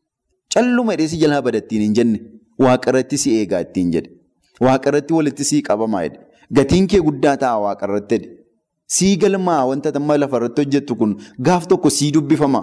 Calluma 0.53 0.93
hidhee 0.93 1.09
si 1.09 1.17
jalaa 1.23 1.43
badattiin 1.43 1.83
hin 1.83 1.95
jenne 1.99 2.19
waaqa 2.65 2.91
irratti 2.93 3.19
si 3.19 3.31
eegaa 3.39 3.61
ittiin 3.67 3.91
jedhe. 3.95 4.11
Waaqa 4.67 4.89
irratti 4.91 5.15
walitti 5.19 5.45
si 5.51 5.63
qabamaa 5.69 6.03
jedhe. 6.07 6.19
Gatiin 6.59 6.87
kee 6.93 7.01
guddaa 7.07 7.37
ta'a 7.45 7.59
waaqa 7.65 7.87
irratti 7.89 8.15
jedhe. 8.19 8.29
Sii 8.97 9.17
galmaa 9.23 9.63
wanta 9.71 9.93
amma 10.01 10.19
lafa 10.19 10.37
irratti 10.41 10.63
hojjettu 10.65 10.97
kun 11.01 11.17
gaaf 11.49 11.67
tokko 11.73 11.91
sii 11.99 12.11
dubbifama 12.17 12.61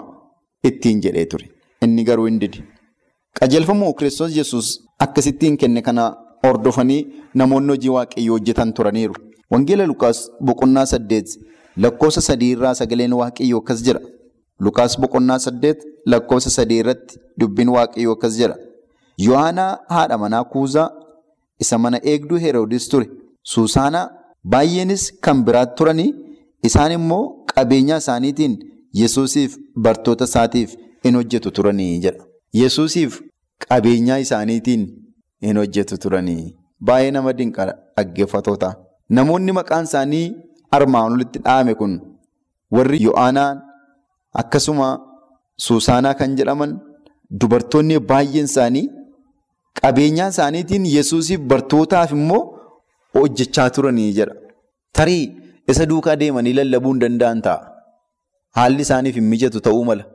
ittiin 0.69 1.01
jedhee 1.07 1.25
ture. 1.33 1.49
Inni 1.81 2.03
garuu 2.09 2.25
hin 2.29 2.39
dide. 2.41 2.63
Qajeelfama 3.39 3.93
Kiristoos 3.99 4.35
Yesuus 4.37 4.69
akkasittiin 4.99 5.57
kenne 5.57 5.81
kana 5.81 6.05
hordofanii 6.45 7.01
namoonni 7.41 7.69
hojii 7.75 7.89
waaqayyoo 7.97 8.37
hojjetan 8.37 8.73
turaniiru. 8.73 9.13
Wangeela 9.51 9.85
Lukaas 9.87 10.19
boqonnaa 10.45 10.85
saddeet 10.85 11.29
lakkoofsa 11.77 12.21
sadii 12.21 12.51
irraa 12.55 12.73
sagaleen 12.79 13.13
waaqayyoo 13.21 13.59
akkas 13.63 13.83
jira. 13.85 13.99
Lukaas 14.65 14.93
boqonnaa 15.01 15.39
saddeet 15.45 15.79
lakkoofsa 16.11 16.49
sadii 16.57 16.79
irratti 16.83 17.19
dubbiin 17.39 17.69
waaqayyoo 17.75 18.13
akkas 18.17 18.33
jira. 18.39 18.55
Yohaanaa 19.27 19.71
haadha 19.95 20.17
manaa 20.23 20.43
Kuuzaa 20.53 20.89
isa 21.63 21.77
mana 21.83 21.97
eegduu 22.11 22.39
Heroodis 22.43 22.87
ture. 22.91 23.07
Suusaanaa 23.53 24.05
baay'eenis 24.53 25.03
kan 25.25 25.43
biraatti 25.45 25.75
turanii 25.79 26.09
isaan 26.69 26.91
immoo 26.97 27.23
qabeenya 27.53 27.97
isaaniitiin 28.03 28.53
Yesuusiif 29.01 29.57
bartoota 29.85 30.25
isaatiif 30.29 30.75
in 31.07 31.15
hojjetu 31.15 31.51
turanii 31.57 31.99
jedha. 32.05 32.23
Yesuusiif 32.61 33.19
qabeenyaa 33.67 34.17
isaaniitiin 34.25 34.81
in 35.49 35.57
hojjetu 35.61 35.97
turanii. 36.05 36.55
Baay'ee 36.85 37.11
nama 37.17 37.33
dinqa 37.37 37.65
dhaggeeffatoota. 37.97 38.69
Namoonni 39.17 39.51
maqaan 39.59 39.83
isaanii 39.89 40.25
armaan 40.77 41.13
olitti 41.13 41.39
dhaame 41.45 41.75
kun 41.81 41.93
warri 42.75 42.99
Yohaanaan 43.07 43.61
akkasuma 44.33 44.89
Suusaanaa 45.65 46.13
kan 46.19 46.35
jedhaman 46.37 46.71
dubartoonni 47.41 47.99
baay'een 48.11 48.47
isaanii 48.51 48.87
qabeenyaa 49.81 50.29
isaaniitiin 50.33 50.85
Yesuusiif 50.95 51.41
bartootaaf 51.51 52.11
immoo 52.17 52.41
hojjechaa 53.15 53.69
turanii 53.75 54.13
jedha. 54.17 54.35
Tarii 54.97 55.23
isa 55.73 55.85
duukaa 55.91 56.15
deemanii 56.21 56.53
lallabuu 56.59 56.93
hin 56.93 57.01
danda'an 57.03 57.41
ta'a. 57.47 57.59
Haalli 58.57 58.81
isaaniif 58.87 59.15
hin 59.19 59.27
mijatu 59.33 59.61
ta'uu 59.67 59.83
mala. 59.89 60.05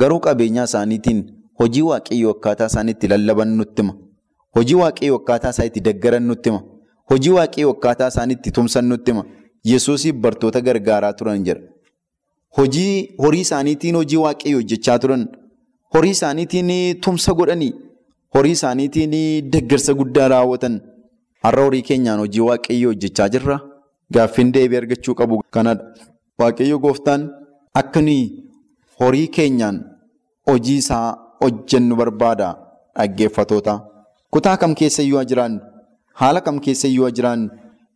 Garuu 0.00 0.20
qabeenyaa 0.26 0.68
isaaniitiin 0.70 1.24
hojii 1.60 1.82
waaqayyoo 1.90 2.34
akkaataa 2.36 2.68
isaan 2.72 2.88
itti 2.94 3.08
lallaban 3.14 3.56
nutti 3.62 3.82
hima. 3.82 3.94
Hojii 4.56 4.78
waaqayyoo 4.82 5.18
akkaataa 5.22 5.50
isaan 5.56 5.66
itti 5.68 6.20
nutti 6.28 6.50
hima. 6.50 6.62
Hojii 7.10 7.34
waaqayyoo 7.38 7.72
akkaataa 7.76 8.08
isaan 8.14 8.36
tumsan 8.54 8.88
nutti 8.92 9.10
hima. 9.12 9.24
Yesuusiif 9.72 10.14
bartoota 10.14 10.60
gargaaraa 10.60 11.12
turan 11.12 11.44
jedha. 11.44 11.60
Hojii 12.56 13.14
horii 13.22 13.40
isaaniitiin 13.40 13.96
hojii 13.96 14.16
waaqayyoo 14.24 14.60
hojjechaa 14.60 14.98
turan. 14.98 15.28
Horii 15.94 16.10
isaaniitiin 16.10 17.00
tumsa 17.00 17.32
godhanii. 17.34 17.72
Horii 18.34 18.52
isaaniitiin 18.58 19.12
deggarsa 19.52 19.94
guddaa 19.94 20.28
raawwatan. 20.28 20.80
Har'a 21.44 21.64
horii 21.64 21.82
keenyaan 21.82 22.18
hojii 22.24 22.40
waaqayyoo 22.50 22.92
hojjechaa 22.92 23.28
jirra. 23.28 23.60
Gaaffiin 24.12 24.52
deebii 24.54 24.76
argachuu 24.82 25.14
qabu 25.14 25.42
kanadha. 25.50 25.84
Waaqayyo 26.38 26.78
gooftaan 26.78 27.30
akka 27.74 28.00
horii 29.00 29.28
keenyaan 29.28 29.84
hojii 30.46 30.76
isaa 30.82 31.16
hojjennu 31.42 31.96
barbaada 31.96 32.48
dhaggeeffatoota. 32.96 33.80
Kutaa 34.30 34.56
kam 34.56 34.74
keessa 34.74 35.02
iyyuu 35.02 35.24
jiraannu, 35.24 35.60
haala 36.20 36.40
kam 36.40 36.58
keessa 36.60 36.88
iyyuu 36.88 37.10
jiraannu, 37.10 37.50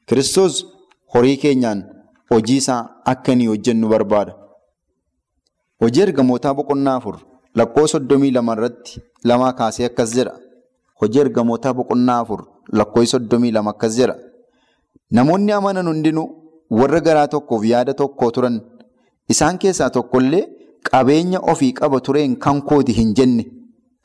Kiristoos 0.07 0.67
horii 1.15 1.37
keenyaan 1.37 1.83
hojii 2.31 2.57
isaa 2.57 2.81
akka 3.05 3.33
hojjennu 3.33 3.89
barbaada. 3.89 4.42
Hojii 5.83 6.03
ergamootaa 6.07 6.55
boqonnaa 6.59 6.97
afur 7.01 7.17
lakkoo 7.61 7.87
soddomii 7.93 8.31
lama 8.37 8.53
irratti 8.57 9.01
lamaa 9.31 9.53
kaasee 9.61 9.87
akkas 9.91 10.15
jedha. 10.17 10.35
Hojii 11.01 11.21
ergamootaa 11.25 11.75
boqonnaa 11.79 12.19
afur 12.25 12.41
lakkoo 12.81 13.05
soddomii 13.13 13.53
lama 13.57 13.71
akkas 13.75 13.97
jedha. 14.01 14.17
Namoonni 15.19 15.53
amanan 15.59 15.87
hundinuu 15.93 16.29
warra 16.81 17.01
garaa 17.07 17.27
tokkoof 17.35 17.65
yaada 17.73 17.95
tokko 18.03 18.31
turan 18.37 18.61
isaan 19.35 19.59
keessaa 19.65 19.91
tokkollee 19.97 20.45
qabeenya 20.91 21.41
ofii 21.53 21.73
qaba 21.81 22.01
tureen 22.07 22.37
kan 22.47 22.63
kooti 22.71 22.93
hin 22.99 23.15
jenne 23.19 23.45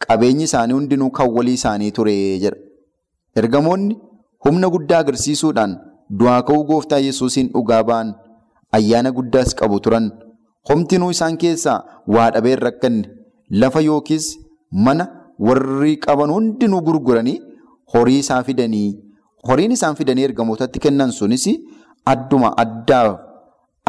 qabeenyi 0.08 0.44
isaanii 0.50 0.74
hundinuu 0.80 1.10
kan 1.20 1.30
walii 1.38 1.54
isaanii 1.60 1.92
ture 1.98 2.16
jedha. 2.44 2.58
Ergamoonni 3.40 3.96
humna 4.46 4.70
guddaa 4.74 5.00
agarsiisuudhaan 5.06 5.74
du'aa 6.20 6.42
ka'uu 6.48 6.64
gooftaa 6.72 7.00
yesuusiin 7.08 7.50
dhugaa 7.54 7.84
ba'an 7.90 8.14
ayyaana 8.78 9.12
guddaas 9.18 9.56
qabu 9.62 9.80
turan. 9.86 10.12
Homtinuu 10.70 11.12
isaan 11.16 11.38
keessaa 11.44 11.78
waa 12.16 12.30
dhabee 12.36 12.54
hin 12.56 12.62
rakkanne 12.68 13.04
lafa 13.64 13.82
yookiis 13.88 14.26
mana 14.88 15.06
warri 15.50 15.94
qaban 16.06 16.32
hundinuu 16.36 16.82
gurguranii 16.88 17.38
horii 17.94 18.20
isaa 18.24 18.42
fidanii 18.48 18.88
horiin 19.50 19.72
isaan 19.78 19.96
fidanii 20.00 20.26
ergamootatti 20.30 20.80
kennan 20.86 21.12
sunis 21.20 21.46
adduma 22.14 22.50
addaa 22.64 23.06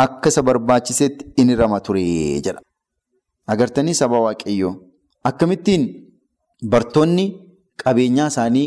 akka 0.05 0.29
isa 0.35 0.43
barbaachisetti 0.49 1.25
in 1.43 1.49
hirama 1.55 1.81
ture 1.87 2.03
jedha. 2.47 2.61
Agartanii 3.53 3.95
saba 4.01 4.19
waaqayyoo 4.27 4.75
akkamittiin 5.31 5.85
bartoonni 6.75 7.25
qabeenyaa 7.83 8.29
isaanii 8.35 8.67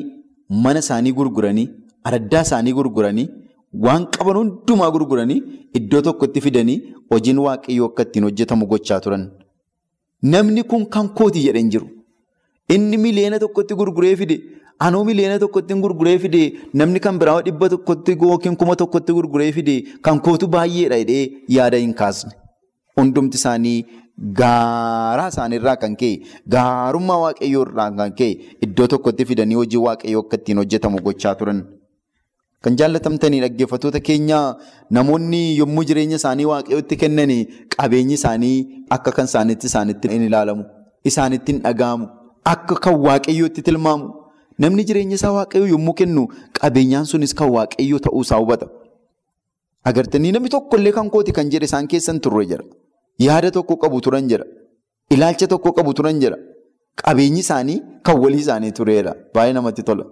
mana 0.64 0.80
isaanii 0.86 1.14
gurguranii 1.20 1.68
araddaa 2.10 2.42
isaanii 2.48 2.74
gurguranii 2.80 3.28
waan 3.86 4.06
qaban 4.16 4.38
hundumaa 4.38 4.92
gurguranii 4.96 5.42
iddoo 5.80 6.02
tokkotti 6.08 6.42
fidanii 6.46 6.78
hojiin 7.12 7.40
waaqayyoo 7.48 7.88
akka 7.92 8.04
ittiin 8.08 8.24
hojjetamu 8.28 8.66
gochaa 8.72 9.00
turan. 9.06 9.24
Namni 10.32 10.64
kun 10.64 10.86
kan 10.96 11.10
kooti 11.20 11.44
jedhan 11.46 11.70
jiru. 11.76 11.88
Inni 12.74 12.98
miliyoona 13.04 13.40
tokkotti 13.40 13.76
gurguree 13.80 14.16
fide 14.16 14.36
anuu 14.88 15.04
miliyoona 15.08 15.40
tokkotti 15.46 15.74
gurguree 15.86 16.18
fide 16.26 16.44
namni 16.82 17.00
kan 17.06 17.18
biraa 17.24 17.42
dhibba 17.48 17.70
tokkotti 17.74 18.18
yookiin 18.22 18.56
kuma 18.58 18.76
tokkotti 18.84 19.14
gurguree 19.18 19.52
fide 19.58 19.76
kan 20.08 20.20
kootu 20.28 20.48
baay'eedha 20.56 20.98
jedhee 21.02 21.26
yaada 21.58 21.78
hin 21.86 21.94
kaasne. 22.04 22.32
Hundumti 23.00 23.38
isaanii 23.42 23.78
gaaraa 24.40 25.28
isaaniirraa 25.34 25.76
kan 25.84 25.96
ka'e 26.02 26.16
gaarummaa 26.56 27.20
waaqayyoo 27.26 27.62
irraa 27.68 27.92
kan 28.00 28.12
ka'e 28.20 28.32
iddoo 28.68 28.88
tokkotti 28.94 29.26
fidanii 29.30 29.56
hojii 29.62 29.78
waaqayyoo 29.88 30.22
akka 30.26 30.38
ittiin 30.42 30.58
hojjetamu 30.62 31.02
gochaa 31.08 31.36
turan. 31.42 31.62
Kan 32.66 32.76
jaallatamtanii 32.80 33.40
dhaggeeffattoota 33.44 34.00
keenyaa 34.08 34.58
namoonni 34.98 35.42
yommuu 35.60 35.84
jireenya 35.92 36.18
isaanii 36.22 36.46
waaqayyootti 36.52 36.96
kennan 37.04 37.32
qabeenyi 37.76 38.14
isaanii 38.20 38.58
akka 38.98 39.12
kan 39.18 39.26
isaanitti 39.32 39.66
isaanitti 39.72 40.08
hin 40.14 40.24
ilaalamu. 40.30 40.64
Isaanitti 41.12 41.52
hin 41.54 41.62
dhaga'amu. 41.64 42.06
Akka 42.54 42.76
kan 42.86 42.96
waaqayyootti 43.08 43.62
tilmaamu. 43.70 44.06
Namni 44.66 44.84
jireenya 44.92 45.16
isaa 45.20 45.32
waaqayyoo 45.40 45.72
yommuu 45.74 45.94
kennu 46.04 46.28
qabeenyaan 46.62 47.06
sunis 47.14 47.34
kan 47.42 47.50
waaqayyoo 47.58 48.00
ta'uu 48.08 48.22
isaa 48.28 48.38
hubata. 48.44 48.68
Agartanii 49.90 50.32
namni 50.38 50.50
tokkollee 50.56 50.92
kan 50.98 51.10
kooti 51.10 51.32
kan 51.38 51.50
jedhe 51.54 51.66
isaan 51.72 51.88
keessan 51.94 52.20
turre 52.26 52.46
jira. 52.54 52.64
Yaada 53.28 53.52
tokko 53.58 53.76
qabu 53.84 54.02
turan 54.08 54.28
jira. 54.30 54.46
Ilaalcha 55.16 55.48
tokko 55.54 55.72
qabu 55.78 55.94
turan 55.98 56.20
jira. 56.22 56.38
Qabeenyi 57.04 57.40
isaanii 57.46 57.82
kan 58.06 58.20
walii 58.24 58.44
isaanii 58.46 58.72
tureedha. 58.80 59.16
Baay'ee 59.34 59.54
namatti 59.58 59.84
tola. 59.90 60.06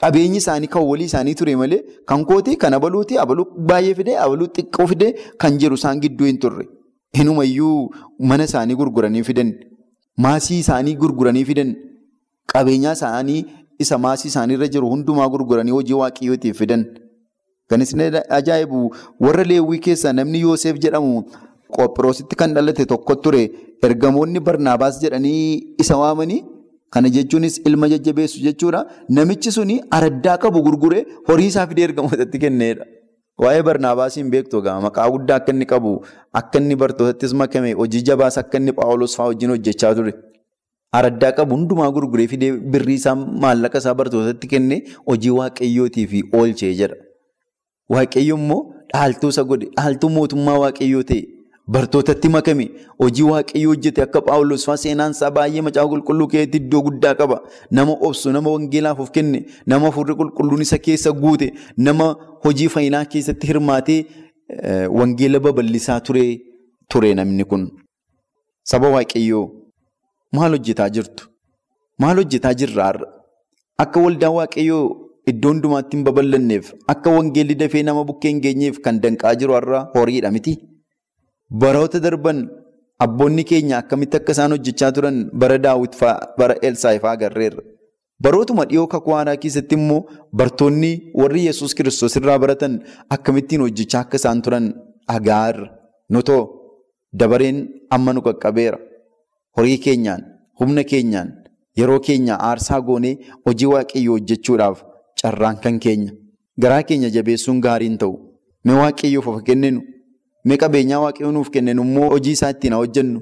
Qabeenyi 0.00 0.36
isaanii 0.42 0.68
kan 0.74 0.82
walii 0.90 1.04
isaanii 1.10 1.34
ture 1.40 1.56
malee 1.56 1.80
kan 2.08 2.24
kooti 2.30 2.56
kan 2.62 2.74
abaluuti 2.78 3.18
abaluu 3.22 3.46
baay'ee 3.68 3.94
fidee 4.00 4.16
abaluu 4.24 4.48
xiqqoo 4.56 4.86
fidee 4.92 5.12
kan 5.44 5.58
jedhu 5.62 5.74
isaan 5.80 6.00
gidduu 6.04 6.26
hin 6.30 6.38
turre. 6.42 6.66
Inumayyuu 7.20 7.90
mana 8.30 8.44
isaanii 8.50 8.74
gurguranii 8.80 9.22
fidan. 9.28 9.52
Maasii 10.24 10.58
isaanii 10.64 10.94
gurguranii 11.02 11.44
fidan. 11.50 11.70
Qabeenyaa 12.52 12.92
isaanii 12.98 13.40
isa 13.84 13.98
maasii 13.98 14.28
isaaniirra 14.32 14.68
jiru 14.74 14.88
hundumaa 14.92 15.28
gurguranii 15.34 15.72
hojii 15.78 15.98
waaqayyootiif 16.02 16.58
fidan. 16.58 16.84
Kan 17.68 17.80
isin 17.82 18.00
ajaa'ibu 18.38 18.82
warra 19.20 19.44
leewwii 19.44 19.78
keessaa 19.86 20.12
namni 20.12 20.40
Yoosef 20.44 20.76
jedhamu 20.84 21.22
qophiroositti 21.76 22.36
kan 22.42 22.54
dhalate 22.54 22.84
tokko 22.92 23.14
ture 23.24 23.40
ergamoonni 23.88 24.40
Barnaabaas 24.48 25.00
jedhanii 25.02 25.74
isa 25.84 25.96
waamanii 26.02 26.42
kana 26.90 27.08
jechuunis 27.16 27.58
ilma 27.68 27.88
jajjabeessu 27.92 28.40
jechuudha. 28.46 28.80
Namichi 29.08 29.52
suni 29.56 29.80
araddaa 29.98 30.36
qabu 30.44 30.62
gurguree 30.68 31.02
horii 31.28 31.46
isaa 31.52 31.66
fidee 31.72 31.84
ergamootatti 31.88 32.38
kenneedha. 32.44 32.84
Waa'ee 33.44 33.62
Barnaabaasiin 33.68 34.30
beektu 34.34 34.58
egaa 34.62 34.78
maqaa 34.86 35.08
guddaa 35.14 35.36
akka 35.40 35.52
inni 35.54 35.66
qabu 35.72 35.90
akka 36.40 36.58
inni 36.62 36.76
bartootattis 36.82 37.34
makame 37.40 37.72
hojii 37.80 38.02
jabaas 38.10 38.38
akka 38.42 38.58
inni 38.62 38.72
Phaawulos 38.78 39.16
fa'aa 39.18 39.28
wajjin 39.32 39.50
hojjechaa 39.54 39.94
ture. 39.98 40.14
Araddaa 41.00 41.32
qabu 41.40 41.54
hundumaa 41.58 41.90
gurguree 41.96 42.26
fidee 42.32 42.52
birrii 42.76 42.94
isaa 43.02 43.14
maallaqa 43.44 43.78
isaa 43.84 43.94
bartootatti 44.00 44.46
kennee 44.54 44.80
hojii 45.10 45.34
waaqayyootiif 45.40 46.12
oolchee 46.40 46.72
jedha. 46.80 46.96
Waaqayyo 47.94 48.36
immoo 48.40 48.62
dhaaltuu 48.92 49.28
isa 49.34 49.44
godhe 49.50 49.66
dhaaltuu 49.76 50.10
mootummaa 50.16 50.58
waaqayyoo 50.64 51.02
ta'e 51.10 51.22
bartootatti 51.74 52.28
makame 52.34 52.64
hojii 53.02 53.22
waaqayyoo 53.28 53.70
hojjete 53.72 54.02
akka 54.02 54.20
Phaawulos 54.26 54.64
fa'aa 54.68 54.76
seenaan 54.82 55.10
isaa 55.16 55.30
baay'ee 55.38 55.62
macaafa 55.68 55.88
qulqulluu 55.92 56.28
keessatti 56.34 56.58
iddoo 56.62 56.82
guddaa 56.88 57.14
qaba. 57.20 57.38
Nama 57.70 57.92
obsu 58.08 58.32
nama 58.36 58.50
wangeelaaf 58.56 59.00
of 59.04 59.10
kenne 59.16 59.40
nama 59.72 59.90
furri 59.96 60.14
qulqulluun 60.20 60.62
isa 60.66 60.78
keessa 60.88 61.12
guute 61.22 61.48
nama 61.88 62.06
hojii 62.44 62.68
fayyinaa 62.74 63.04
keessatti 63.14 63.46
hirmaatee 63.52 63.98
wangeela 64.98 65.40
babal'isaa 65.48 66.00
ture 66.88 67.14
namni 67.20 67.44
kun. 67.44 67.66
Saba 68.64 68.88
waaqayyoo. 68.94 69.44
Maal 70.36 70.50
hojjetaa 70.58 70.88
jirtu? 70.94 71.28
Maal 71.98 72.16
hojjetaa 72.22 72.54
jirra 72.62 72.84
har'a? 72.88 73.06
Akka 73.84 74.00
waldaa 74.06 74.30
waaqayyoo 74.38 74.84
iddoo 75.30 75.50
hundumaatti 75.52 75.96
hin 75.96 76.04
babal'anneef 76.06 76.72
akka 76.94 77.10
wangeelli 77.16 77.54
dafee 77.62 77.82
nama 77.90 78.04
bukkee 78.08 78.30
hin 78.32 78.40
geenyeef 78.46 78.78
kan 78.88 79.00
danqaa 79.04 79.34
jiru 79.42 79.54
har'a 79.58 79.80
horiidha 79.94 80.30
miti. 80.38 80.56
Baroota 81.50 82.00
darban 82.00 82.48
abboonni 82.98 83.44
keenya 83.44 83.78
akkamitti 83.78 84.16
akka 84.16 84.32
isaan 84.32 84.50
hojjechaa 84.52 84.92
turan 84.92 85.30
bara 85.32 85.58
Daawit 85.58 85.94
fa'aa 85.94 86.34
bara 86.38 86.54
Elsaayi 86.62 86.98
fa'aa 87.00 87.12
agarreerra. 87.18 87.62
Barootuma 88.22 88.64
dhiyoo 88.66 88.86
kakuu 88.88 89.14
haaraa 89.14 89.36
keessatti 89.36 89.74
immoo 89.78 90.00
bartoonni 90.32 91.12
warri 91.14 91.44
Yesuus 91.46 91.74
kiristoos 91.74 92.16
irraa 92.16 92.38
baratan 92.38 92.80
akkamittiin 93.10 93.60
hojjechaa 93.60 94.00
akka 94.00 94.16
isaan 94.16 94.42
turan 94.42 94.72
dhagaarra. 95.08 95.68
Nutoo 96.10 96.42
dabareen 97.12 97.68
amma 97.90 98.12
nu 98.12 98.20
qaqqabeera. 98.26 98.78
Horii 99.56 99.78
keenyaan, 99.78 100.22
humna 100.60 100.84
keenyaan, 100.84 101.28
yeroo 101.78 102.00
keenya 102.00 102.34
aarsaa 102.48 102.80
goonee 102.80 103.18
hojii 103.46 103.66
waaqayyoo 103.74 104.16
hojjechuudhaaf 104.18 104.82
carraan 105.22 105.60
kan 105.62 105.78
keenya. 105.78 106.12
Garaa 106.60 106.82
keenya 106.82 107.10
jabeessuun 107.10 107.60
gaariin 107.60 107.98
ta'u. 107.98 108.16
Mee 108.64 108.74
waaqayyoof 108.80 109.26
of 109.28 109.42
kenninu. 109.44 109.80
Mee 110.48 110.56
qabeenyaa 110.62 111.00
waaqayyoo 111.04 111.32
nuuf 111.36 111.50
kenninu 111.54 111.82
immoo 111.88 112.08
hojii 112.14 112.32
isaa 112.38 112.50
ittiin 112.54 112.74
hojjennu. 112.78 113.20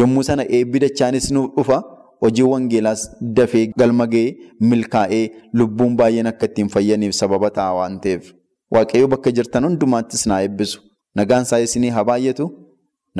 Yommuu 0.00 0.22
sana 0.28 0.44
eebbi 0.58 0.78
dachaanis 0.84 1.30
nuuf 1.36 1.50
dhufa. 1.56 1.78
Hojii 2.24 2.42
wangeelaas 2.52 3.00
dafee 3.36 3.64
galma 3.78 4.06
ga'ee 4.12 4.36
milkaa'ee 4.72 5.24
lubbuun 5.60 5.96
baay'een 6.00 6.26
akka 6.32 6.46
ittiin 6.50 6.68
fayyaniif 6.74 7.14
sababa 7.20 7.50
ta'a 7.56 7.72
waan 7.78 7.96
ta'eef. 8.04 8.30
Waaqayyoo 8.74 9.08
bakka 9.14 9.30
jirtan 9.38 9.64
hundumaattis 9.68 10.26
naa 10.32 10.40
eebbisu. 10.44 10.78
Nagaan 11.20 11.42
isaa 11.48 11.58
isinii 11.66 11.90
haa 11.96 12.04
baay'atu. 12.10 12.46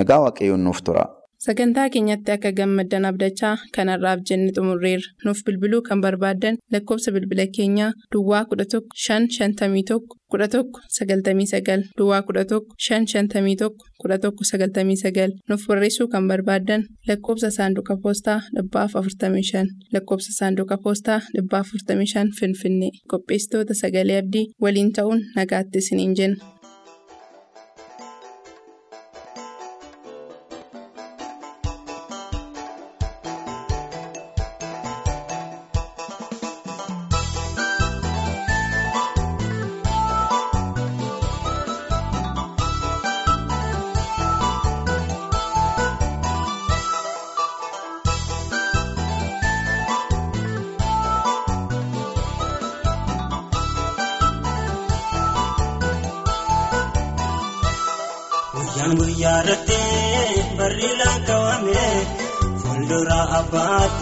Nagaa 0.01 0.21
waaqayyoon 0.27 0.63
nuuf 0.69 0.83
tura. 0.87 1.05
Sagantaa 1.43 1.89
keenyatti 1.91 2.31
akka 2.33 2.51
gammaddan 2.59 3.05
abdachaa 3.09 3.57
kanarraaf 3.77 4.21
jenne 4.29 4.53
xumurreerra. 4.57 5.09
Nuuf 5.25 5.41
bilbiluu 5.47 5.81
kan 5.89 6.01
barbaaddan 6.05 6.59
lakkoofsa 6.73 7.13
bilbila 7.17 7.47
keenyaa 7.57 7.89
Duwwaa 8.13 8.43
11 8.53 8.83
551 9.07 9.99
11 10.35 10.63
99 10.99 11.89
Duwwaa 11.99 12.23
11 12.29 12.61
551 12.87 13.73
11 14.05 14.31
99 14.45 15.35
nuuf 15.49 15.67
barreessuu 15.69 16.09
kan 16.15 16.29
barbaaddan 16.31 16.87
lakkoofsa 17.09 17.51
saanduqa 17.59 17.97
poostaa 18.07 18.41
45 18.55 19.67
lakkoofsa 19.93 20.33
saanduqa 20.39 20.79
poostaa 20.85 21.21
45 21.43 22.27
Finfinnee 22.41 22.95
qopheessitoota 23.11 23.75
sagalee 23.83 24.19
abdii 24.25 24.47
waliin 24.63 24.93
ta'uun 24.93 25.21
nagaatti 25.37 25.79
isiniin 25.79 26.15
jenna. 26.19 26.62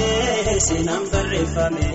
Abbaattee 0.01 0.61
seenaan 0.61 1.05
barreeffame. 1.13 1.89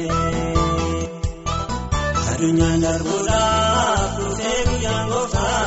Adunyaan 2.32 2.82
darbuudhaaf 2.84 4.12
dhufee 4.18 4.60
guyyaan 4.70 5.08
gooftaa 5.10 5.64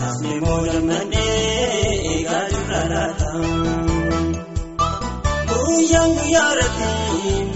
lafni 0.00 0.40
moodammadhee 0.40 1.92
eegaa 2.12 2.44
jirra 2.52 2.82
laata. 2.92 3.30
Guyyaan 5.52 6.10
guyyaa 6.18 6.50
irratti 6.52 6.90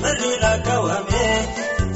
barri 0.03 0.33
lakkaawame 0.45 1.27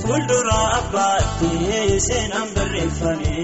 fuuldura 0.03 0.59
abbaattee 0.79 2.01
seenaan 2.09 2.49
barreeffame. 2.57 3.35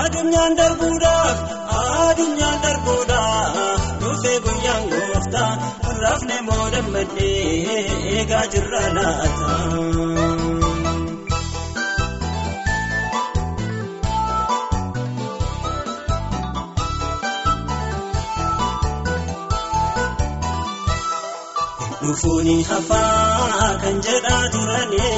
Adunyaan 0.00 0.56
darbuudhaaf 0.56 1.38
adunyaan 1.78 2.58
darbuudhaaf 2.64 3.71
guyyaan 5.24 5.58
gooftaa 5.58 5.92
rafne 6.02 6.40
moodammadhee 6.42 7.78
eegaa 8.16 8.46
jirra 8.52 8.82
laata. 8.94 10.62
Dhufuuni 22.02 22.56
hafaa 22.68 23.68
kan 23.82 23.96
jedhaa 24.06 24.44
turani 24.54 25.10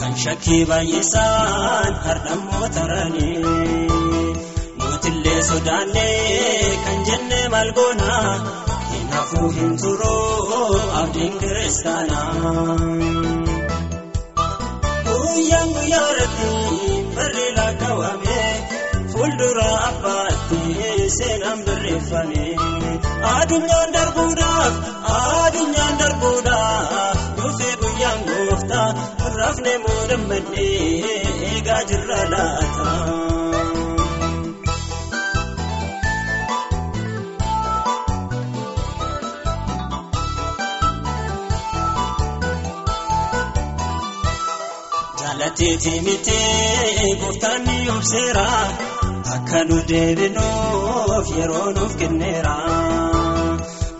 kan 0.00 0.12
shakkii 0.24 0.62
baay'isaan 0.70 1.94
hardhammoo 2.06 2.66
tarani. 2.76 3.30
Mootillee 4.78 5.40
sodaannee 5.48 6.78
kan 6.84 6.98
jenne 7.08 7.40
maal 7.54 7.70
goona 7.78 8.12
hin 9.34 9.42
hafuu 9.42 9.50
hin 9.58 9.76
turuu 9.82 10.80
abdiin 11.00 11.38
kiristaanaa. 11.38 12.76
Guyyaan 15.08 15.68
guyyaa 15.76 16.08
irratti 16.10 16.50
barri 17.16 17.46
lakkaawame 17.56 18.38
fuuldura 19.12 19.68
abbaatti 19.88 20.60
seenaan 21.16 21.60
barreeffame. 21.66 22.44
Adunyaan 23.34 23.92
darbuudhaaf 23.96 24.74
adunyaan 25.16 25.98
darbuudhaaf 26.02 27.18
dhufee 27.40 27.74
guyyaan 27.82 28.20
gooftaa 28.30 28.88
rafne 29.38 29.78
moodammadhee 29.86 31.12
eegaa 31.50 31.82
jirra 31.92 32.20
laata. 32.34 33.13
Jaalateetii 45.58 46.00
miti 46.02 47.16
gooftaan 47.20 47.62
ni 47.66 47.88
obseera 47.90 48.46
akka 49.34 49.60
nu 49.68 49.76
deebinuuf 49.88 51.28
yeroo 51.36 51.68
nuuf 51.76 51.94
kenneera. 52.00 52.54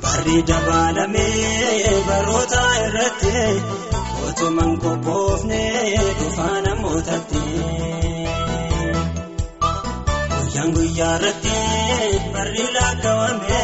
Barri 0.03 0.39
dabalamee 0.49 1.93
baroota 2.09 2.63
irratti 2.87 3.35
otuman 4.29 4.73
qophoofne 4.83 5.63
dhufaa 6.19 6.57
namootatti. 6.67 7.45
Guyyaan 10.35 10.71
guyyaa 10.77 11.15
irratti 11.19 11.57
barri 12.35 12.67
lakkaawame 12.79 13.63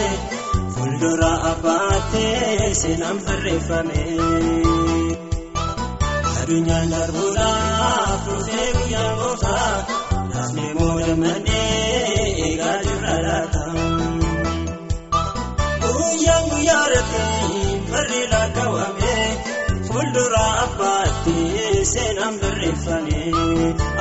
fuuldura 0.74 1.33
abbaattee 1.53 2.74
seenaan 2.83 3.18
barreeffame. 3.26 4.00
Adunyaan 6.51 6.91
darbuudhaaf 6.91 8.23
dhufee 8.27 8.71
guyyaan 8.77 9.13
gooftaa 9.19 9.75
lafni 10.35 10.65
moodammadhee 10.79 12.25
eegaa 12.47 12.73
jirra 12.87 13.15
laata. 13.27 13.63
Guyyaan 15.85 16.49
guyyaa 16.55 16.81
irratti 16.89 17.23
barri 17.93 18.23
lakkaawame 18.33 19.15
fuuldura 19.91 20.43
abbaatti 20.65 21.37
seenaan 21.93 22.41
barreeffame. 22.43 23.23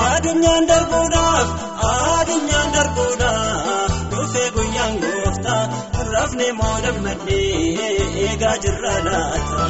Adunyaan 0.09 0.67
darbuudhaaf 0.71 1.47
adunyaan 1.91 2.73
darbuudhaaf 2.77 3.93
dhufee 4.15 4.49
guyyaan 4.57 4.97
gooftaa 5.05 5.63
rafne 6.13 6.49
moodammadhee 6.63 7.87
eegaa 8.25 8.57
jirra 8.65 8.95
laata. 9.09 9.63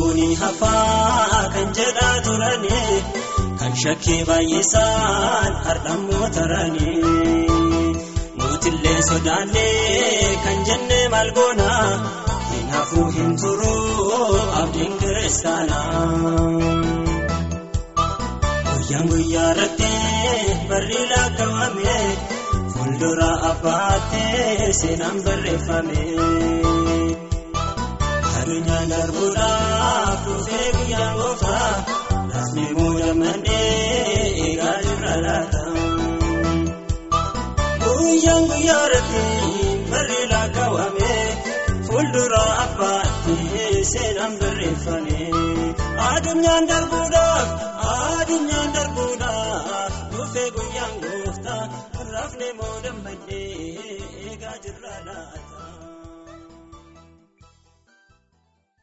Dhufuuni 0.00 0.34
hafaa 0.40 1.52
kan 1.54 1.68
jedhaa 1.76 2.16
turani 2.24 2.78
kan 3.60 3.72
shakkii 3.82 4.22
baay'isaan 4.28 5.52
hardhammoo 5.64 6.28
tarani. 6.36 6.92
Mootillee 8.38 9.00
sodaannee 9.08 10.38
kan 10.44 10.58
jenne 10.68 11.00
maal 11.14 11.30
goona 11.38 11.68
hin 12.52 12.66
hafuu 12.76 13.06
hin 13.16 13.36
turuu 13.42 14.40
abdiin 14.62 14.94
kiristaanaa. 15.02 16.06
Guyyaan 18.70 19.06
guyyaa 19.12 19.50
irratti 19.52 19.92
barri 20.72 21.02
lakkaawame 21.12 21.98
fuuldura 22.72 23.30
abbaattee 23.50 24.72
seenaan 24.80 25.18
barreeffame. 25.28 26.00
Adunyaan 28.40 28.88
darbuudhaaf 28.90 29.79
guyyaan 31.00 31.16
gooftaa 31.18 31.72
lafni 32.34 32.64
moodammadhee 32.76 34.24
eegaa 34.46 34.76
jirra 34.86 35.14
laata. 35.24 35.62
Guyyaan 37.84 38.44
guyyaa 38.50 38.82
irratti 38.86 39.22
barri 39.92 40.20
lakkaawame 40.32 41.12
fuuldura 41.86 42.42
abbaatti 42.64 43.36
seenaan 43.92 44.34
barreeffame. 44.40 45.18
Adunyaan 46.10 46.68
darbuudhaaf 46.70 47.48
adunyaan 47.96 48.70
darbuudhaaf 48.76 49.92
dhufee 50.12 50.48
guyyaan 50.58 50.94
gooftaa 51.06 51.62
rafne 52.12 52.52
moodammadhee 52.60 53.48
eegaa 54.28 54.56
jirra 54.66 54.94
laata. 55.06 55.39